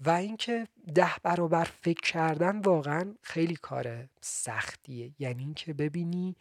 و 0.00 0.10
اینکه 0.10 0.68
ده 0.94 1.12
برابر 1.22 1.64
فکر 1.64 2.10
کردن 2.12 2.60
واقعا 2.60 3.14
خیلی 3.22 3.56
کار 3.56 4.08
سختیه. 4.20 5.14
یعنی 5.18 5.42
اینکه 5.42 5.72
ببینی 5.74 6.36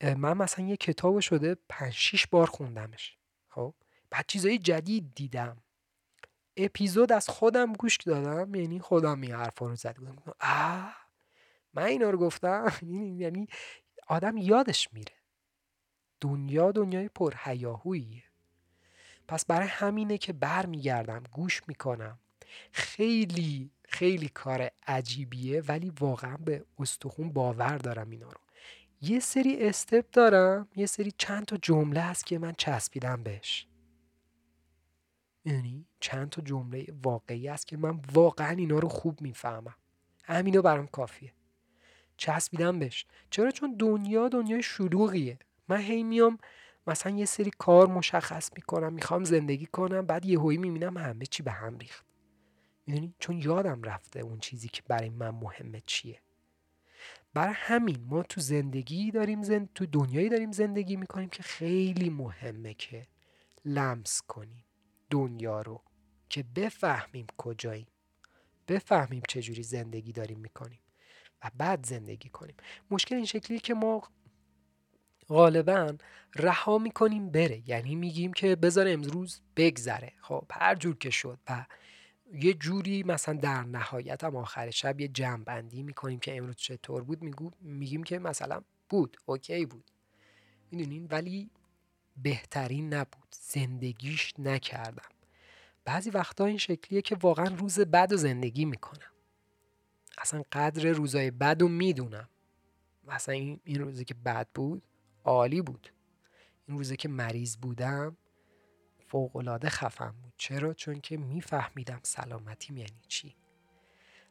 من 0.00 0.36
مثلا 0.36 0.64
یه 0.66 0.76
کتاب 0.76 1.20
شده 1.20 1.56
پنج 1.68 1.92
شیش 1.92 2.26
بار 2.26 2.46
خوندمش. 2.46 3.18
خب؟ 3.54 3.74
بعد 4.10 4.24
چیزای 4.28 4.58
جدید 4.58 5.14
دیدم. 5.14 5.56
اپیزود 6.56 7.12
از 7.12 7.28
خودم 7.28 7.72
گوش 7.72 7.96
دادم 7.96 8.54
یعنی 8.54 8.80
خودم 8.80 9.20
این 9.20 9.32
حرفا 9.32 9.66
رو 9.66 9.76
زد. 9.76 9.96
بودم 9.96 10.16
آه 10.40 10.96
من 11.74 11.82
اینا 11.82 12.10
رو 12.10 12.18
گفتم. 12.18 12.72
یعنی 13.22 13.48
آدم 14.08 14.36
یادش 14.36 14.92
میره. 14.92 15.12
دنیا 16.20 16.72
دنیای 16.72 17.08
پر 17.08 17.34
هیاهوییه 17.44 18.24
پس 19.28 19.46
برای 19.46 19.68
همینه 19.68 20.18
که 20.18 20.32
برمیگردم 20.32 21.22
گوش 21.32 21.62
می‌کنم. 21.68 22.18
خیلی 22.72 23.70
خیلی 23.88 24.28
کار 24.28 24.70
عجیبیه 24.86 25.60
ولی 25.60 25.92
واقعا 26.00 26.36
به 26.36 26.64
استخون 26.78 27.32
باور 27.32 27.78
دارم 27.78 28.10
اینا 28.10 28.28
رو. 28.28 28.40
یه 29.00 29.20
سری 29.20 29.68
استپ 29.68 30.10
دارم 30.10 30.68
یه 30.76 30.86
سری 30.86 31.12
چند 31.18 31.44
تا 31.44 31.56
جمله 31.56 32.00
هست 32.00 32.26
که 32.26 32.38
من 32.38 32.52
چسبیدم 32.58 33.22
بهش. 33.22 33.66
یعنی 35.44 35.86
چند 36.00 36.30
تا 36.30 36.42
جمله 36.42 36.86
واقعی 37.02 37.48
است 37.48 37.66
که 37.66 37.76
من 37.76 38.00
واقعا 38.12 38.50
اینا 38.50 38.78
رو 38.78 38.88
خوب 38.88 39.20
می‌فهمم. 39.20 39.74
همینو 40.24 40.62
برام 40.62 40.86
کافیه. 40.86 41.32
چسبیدم 42.16 42.78
بهش. 42.78 43.06
چرا؟ 43.30 43.50
چون 43.50 43.76
دنیا 43.78 44.28
دنیای 44.28 44.62
شلوغیه. 44.62 45.38
من 45.68 45.80
هی 45.80 46.02
میام 46.02 46.38
مثلا 46.86 47.16
یه 47.16 47.24
سری 47.24 47.50
کار 47.58 47.86
مشخص 47.86 48.50
می‌کنم 48.56 48.92
می‌خوام 48.92 49.24
زندگی 49.24 49.66
کنم 49.66 50.06
بعد 50.06 50.24
یه 50.26 50.38
هایی 50.38 50.58
می‌بینم 50.58 50.96
همه 50.96 51.26
چی 51.26 51.42
به 51.42 51.50
هم 51.50 51.78
ریخت. 51.78 52.06
می‌دونی 52.86 53.14
چون 53.18 53.38
یادم 53.38 53.82
رفته 53.82 54.20
اون 54.20 54.38
چیزی 54.38 54.68
که 54.68 54.82
برای 54.88 55.10
من 55.10 55.30
مهمه 55.30 55.82
چیه. 55.86 56.20
برای 57.34 57.54
همین 57.56 58.04
ما 58.04 58.22
تو 58.22 58.40
زندگی 58.40 59.10
داریم 59.10 59.42
زند... 59.42 59.68
تو 59.74 59.86
دنیایی 59.86 60.28
داریم 60.28 60.52
زندگی 60.52 60.96
می‌کنیم 60.96 61.28
که 61.28 61.42
خیلی 61.42 62.10
مهمه 62.10 62.74
که 62.74 63.06
لمس 63.64 64.22
کنیم 64.28 64.64
دنیا 65.10 65.62
رو 65.62 65.82
که 66.28 66.42
بفهمیم 66.42 67.26
کجاییم. 67.36 67.86
بفهمیم 68.68 69.22
چجوری 69.28 69.62
زندگی 69.62 70.12
داریم 70.12 70.38
می‌کنیم 70.38 70.80
و 71.44 71.50
بعد 71.58 71.86
زندگی 71.86 72.28
کنیم. 72.28 72.56
مشکل 72.90 73.16
این 73.16 73.24
شکلی 73.24 73.58
که 73.58 73.74
ما 73.74 74.02
غالبا 75.28 75.94
رها 76.36 76.78
می‌کنیم 76.78 77.30
بره. 77.30 77.62
یعنی 77.68 77.94
میگیم 77.94 78.32
که 78.32 78.56
بذار 78.56 78.88
امروز 78.88 79.40
بگذره. 79.56 80.12
خب 80.20 80.44
هر 80.52 80.74
جور 80.74 80.96
که 80.96 81.10
شد 81.10 81.38
و 81.50 81.66
یه 82.34 82.54
جوری 82.54 83.02
مثلا 83.02 83.34
در 83.34 83.64
نهایت 83.64 84.24
هم 84.24 84.36
آخر 84.36 84.70
شب 84.70 85.00
یه 85.00 85.08
جمع 85.08 85.44
بندی 85.44 85.82
می‌کنیم 85.82 86.20
که 86.20 86.36
امروز 86.36 86.56
چطور 86.56 87.02
بود 87.02 87.22
میگو 87.22 87.50
میگیم 87.60 88.02
که 88.02 88.18
مثلا 88.18 88.60
بود 88.88 89.16
اوکی 89.26 89.66
بود. 89.66 89.90
می‌دونین؟ 90.70 91.06
ولی 91.10 91.50
بهترین 92.22 92.94
نبود. 92.94 93.28
زندگیش 93.40 94.34
نکردم. 94.38 95.08
بعضی 95.84 96.10
وقتا 96.10 96.44
این 96.44 96.58
شکلیه 96.58 97.02
که 97.02 97.16
واقعا 97.16 97.54
روز 97.54 97.80
بد 97.80 98.12
و 98.12 98.16
زندگی 98.16 98.64
می‌کنم. 98.64 99.12
اصلا 100.18 100.42
قدر 100.52 100.88
روزای 100.88 101.30
بد 101.30 101.62
و 101.62 101.68
می‌دونم. 101.68 102.28
مثلا 103.04 103.34
این 103.34 103.80
روزی 103.80 104.04
که 104.04 104.14
بد 104.14 104.48
بود 104.54 104.82
عالی 105.24 105.62
بود. 105.62 105.92
این 106.66 106.76
روزی 106.76 106.96
که 106.96 107.08
مریض 107.08 107.56
بودم 107.56 108.16
فوقالعاده 109.08 109.68
خفم 109.68 110.14
بود. 110.22 110.32
چرا؟ 110.36 110.74
چون 110.74 111.00
که 111.00 111.16
میفهمیدم 111.16 112.00
سلامتیم 112.02 112.76
یعنی 112.76 113.00
چی. 113.08 113.36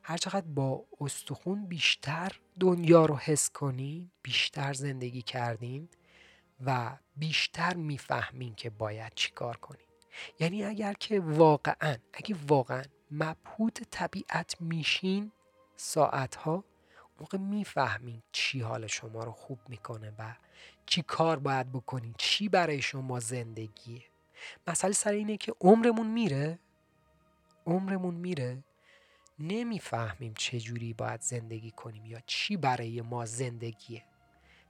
هر 0.04 0.18
چقدر 0.18 0.48
با 0.48 0.86
استخون 1.02 1.66
بیشتر 1.66 2.32
دنیا 2.60 3.06
رو 3.06 3.18
حس 3.18 3.50
کنین 3.50 4.12
بیشتر 4.22 4.74
زندگی 4.74 5.22
کردین 5.22 5.90
و 6.66 6.98
بیشتر 7.16 7.74
می‌فهمین 7.76 8.56
که 8.56 8.70
باید 8.70 9.14
چیکار 9.16 9.58
کنین. 9.58 9.88
یعنی 10.40 10.64
اگر 10.64 10.94
که 10.94 11.20
واقعا 11.20 11.98
اگه 12.14 12.36
واقعا 12.48 12.84
مبهوت 13.12 13.84
طبیعت 13.92 14.62
میشین 14.62 15.32
ساعتها 15.76 16.64
موقع 17.20 17.38
می‌فهمین 17.38 18.24
چی 18.32 18.62
حال 18.62 18.88
شما 18.88 19.24
رو 19.24 19.32
خوب 19.32 19.60
می‌کنه 19.70 20.14
و 20.20 20.36
چی 20.86 21.02
کار 21.02 21.40
باید 21.40 21.72
بکنین 21.72 22.16
چی 22.18 22.50
برای 22.50 22.82
شما 22.82 23.20
زندگیه. 23.20 24.04
مسئله 24.67 24.93
سر 24.93 25.12
اینه 25.12 25.38
که 25.38 25.53
عمرمون 25.62 26.08
میره. 26.08 26.60
عمرمون 27.65 28.15
میره. 28.15 28.63
نمی‌فهمیم 29.39 30.34
جوری 30.34 30.93
باید 30.93 31.21
زندگی 31.21 31.71
کنیم 31.71 32.06
یا 32.06 32.19
چی 32.25 32.58
برای 32.58 33.01
ما 33.01 33.25
زندگیه. 33.25 34.03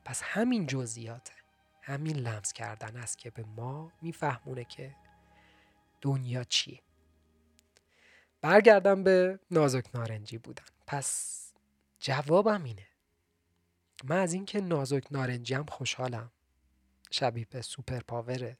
پس 0.06 0.22
همین 0.24 0.68
جزئیاته. 0.68 1.34
همین 1.82 2.18
لمس 2.18 2.54
کردن 2.54 2.98
است 2.98 3.18
که 3.18 3.30
به 3.30 3.44
ما 3.44 3.92
میفهمونه 4.02 4.64
که 4.64 4.96
دنیا 6.02 6.44
چیه. 6.44 6.80
برگردم 8.42 9.04
به 9.04 9.40
نازک 9.52 9.96
نارنجی 9.96 10.38
بودن. 10.38 10.64
پس 10.88 11.40
جوابم 12.00 12.64
اینه. 12.64 12.88
من 14.04 14.18
از 14.18 14.34
اینکه 14.34 14.62
نازک 14.62 15.04
نارنجی 15.12 15.54
هم 15.54 15.66
خوشحالم. 15.66 16.32
شبیه 17.12 17.48
به 17.50 17.62
سوپر 17.62 18.00
پاوره. 18.00 18.58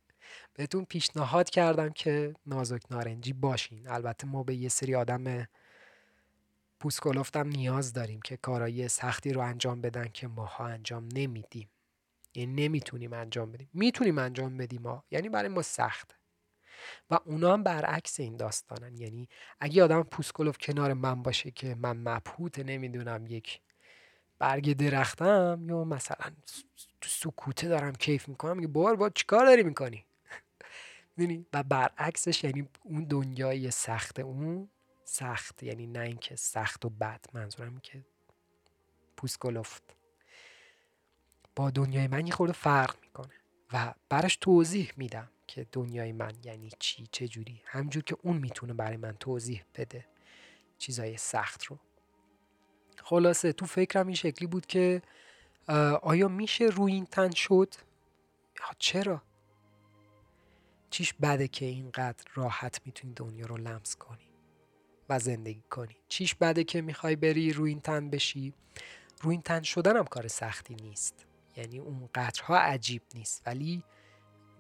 بهتون 0.54 0.86
پیشنهاد 0.86 1.50
کردم 1.50 1.90
که 1.90 2.34
نازک 2.46 2.82
نارنجی 2.92 3.34
باشین. 3.34 3.88
البته 3.88 4.28
ما 4.28 4.44
به 4.44 4.56
یه 4.56 4.70
سری 4.70 4.96
آدم 4.96 5.48
پوسکلفتم 6.80 7.48
نیاز 7.48 7.94
داریم 7.94 8.22
که 8.22 8.38
کارایی 8.38 8.88
سختی 8.88 9.34
رو 9.34 9.42
انجام 9.42 9.82
بدن 9.82 10.08
که 10.14 10.28
ماها 10.28 10.66
انجام 10.66 11.10
نمیدیم. 11.14 11.70
یعنی 12.36 12.64
نمی‌تونیم 12.64 13.14
انجام 13.14 13.52
بدیم. 13.52 13.70
می‌تونیم 13.74 14.18
انجام 14.18 14.58
بدیم 14.58 14.82
ما. 14.82 15.04
یعنی 15.12 15.30
برای 15.30 15.50
ما 15.50 15.62
سخت. 15.62 16.16
و 17.10 17.20
اونا 17.26 17.54
هم 17.54 17.64
برعکس 17.64 18.20
این 18.20 18.38
داستانن. 18.38 18.98
یعنی 18.98 19.30
اگه 19.60 19.84
آدم 19.84 20.04
پوسکلوف 20.04 20.58
کنار 20.58 20.94
من 20.94 21.24
باشه 21.24 21.52
که 21.52 21.76
من 21.76 21.98
مبهوت 21.98 22.60
نمی‌دونم 22.60 23.28
یک 23.28 23.62
برگ 24.40 24.74
درختم 24.74 25.66
یا 25.70 25.84
مثلا 25.84 26.32
تو 27.02 27.10
سکوته 27.10 27.68
دارم 27.68 27.94
کیف 27.94 28.30
می‌کنم 28.30 28.58
میگه 28.58 28.68
بار 28.68 28.96
با 28.96 29.10
چیکار 29.10 29.46
داری 29.46 29.64
می‌کنی؟ 29.64 30.06
می‌دونی 31.18 31.46
و 31.54 31.64
برعکسش 31.64 32.44
یعنی 32.44 32.70
اون 32.84 33.04
دنیای 33.04 33.72
سخت 33.72 34.20
اون 34.20 34.70
سخت 35.04 35.64
یعنی 35.64 35.88
نه 35.88 36.00
اینکه 36.00 36.36
سخت 36.36 36.86
و 36.86 36.90
بد 36.90 37.26
منظورم 37.34 37.78
که 37.78 38.06
پوسکلفت 39.18 39.84
با 41.56 41.70
دنیای 41.70 42.08
من 42.08 42.28
یه 42.28 42.34
خورده 42.34 42.54
فرق 42.54 42.96
می‌کنه 43.02 43.34
و 43.74 43.94
براش 44.10 44.36
توضیح 44.36 44.92
میدم 44.98 45.30
که 45.48 45.68
دنیای 45.72 46.12
من 46.12 46.32
یعنی 46.44 46.70
چی 46.80 47.08
چه 47.12 47.28
جوری. 47.28 47.62
همجور 47.66 48.04
که 48.04 48.18
اون 48.22 48.38
می‌تونه 48.38 48.74
برای 48.74 48.98
من 48.98 49.18
توضیح 49.20 49.64
بده 49.76 50.06
چیزای 50.78 51.18
سخت 51.18 51.64
رو. 51.64 51.80
خلاصه 53.04 53.54
تو 53.54 53.66
فکرم 53.66 54.08
این 54.08 54.16
شکلی 54.16 54.48
بود 54.48 54.66
که 54.66 55.02
آیا 56.02 56.28
میشه 56.28 56.66
روی 56.66 56.94
این 56.94 57.06
تن 57.06 57.32
شد؟ 57.32 57.74
چرا؟ 58.80 59.22
چیش 60.94 61.14
بده 61.14 61.48
که 61.48 61.66
اینقدر 61.66 62.26
راحت 62.34 62.82
می‌تونی 62.86 63.14
دنیا 63.14 63.46
رو 63.46 63.58
لمس 63.58 63.96
کنی 63.96 64.28
و 65.10 65.20
زندگی 65.20 65.64
کنی. 65.70 65.96
چیش 66.08 66.36
بده 66.36 66.64
که 66.64 66.82
می‌خوای 66.82 67.16
بری 67.16 67.54
روی 67.54 67.70
این 67.70 67.82
تن 67.82 68.10
بشی؟ 68.10 68.54
روی 69.22 69.32
این 69.32 69.42
تن 69.42 69.62
شدن 69.62 69.98
هم 69.98 70.06
کار 70.06 70.28
سختی 70.28 70.76
نیست. 70.76 71.26
یعنی 71.58 71.80
اون 71.80 72.10
قطرها 72.16 72.58
عجیب 72.58 73.02
نیست. 73.16 73.42
ولی 73.46 73.84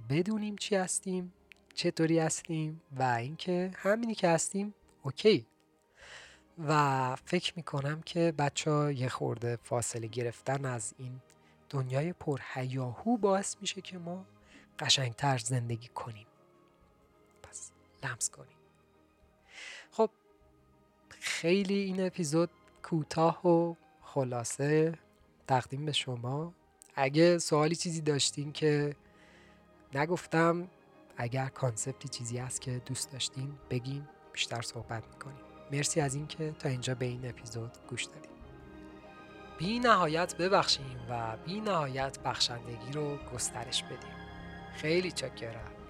بدونیم 0.09 0.55
چی 0.55 0.75
هستیم 0.75 1.33
چطوری 1.73 2.19
هستیم 2.19 2.81
و 2.91 3.03
اینکه 3.03 3.71
همینی 3.75 4.15
که 4.15 4.29
هستیم 4.29 4.73
اوکی. 5.03 5.45
و 6.67 7.15
فکر 7.15 7.53
می‌کنم 7.55 8.01
که 8.01 8.33
بچه 8.37 8.71
ها 8.71 8.91
یه 8.91 9.09
خورده 9.09 9.57
فاصله 9.63 10.07
گرفتن 10.07 10.65
از 10.65 10.93
این 10.97 11.21
دنیای 11.69 12.13
پرهیاهو 12.13 13.17
باعث 13.17 13.55
میشه 13.61 13.81
که 13.81 13.97
ما 13.97 14.25
قشنگتر 14.79 15.37
زندگی 15.37 15.87
کنیم. 15.87 16.27
پس 17.43 17.71
لمس 18.03 18.29
کنیم. 18.29 18.57
خب 19.91 20.09
خیلی 21.09 21.75
این 21.75 22.05
اپیزود 22.05 22.49
کوتاه 22.83 23.47
و 23.47 23.75
خلاصه 24.01 24.93
تقدیم 25.47 25.85
به 25.85 25.91
شما. 25.91 26.53
اگه 26.95 27.37
سوالی 27.37 27.75
چیزی 27.75 28.01
داشتین 28.01 28.51
که 28.51 28.95
نگفتم 29.93 30.67
اگر 31.17 31.47
کانسپتی 31.47 32.07
چیزی 32.07 32.37
هست 32.37 32.61
که 32.61 32.81
دوست 32.85 33.11
داشتین 33.11 33.57
بگین 33.69 34.07
بیشتر 34.33 34.61
صحبت 34.61 35.07
می‌کنیم. 35.07 35.43
مرسی 35.71 36.01
از 36.01 36.15
اینکه 36.15 36.51
تا 36.59 36.69
اینجا 36.69 36.95
به 36.95 37.05
این 37.05 37.29
اپیزود 37.29 37.71
گوش 37.89 38.03
دادیم 38.03 38.31
بی 39.57 39.79
نهایت 39.79 40.37
ببخشیم 40.37 40.99
و 41.09 41.37
بی 41.37 41.61
نهایت 41.61 42.19
بخشندگی 42.19 42.91
رو 42.91 43.17
گسترش 43.17 43.83
بدیم. 43.83 44.22
خیلی 44.73 45.11
چکرم. 45.11 45.82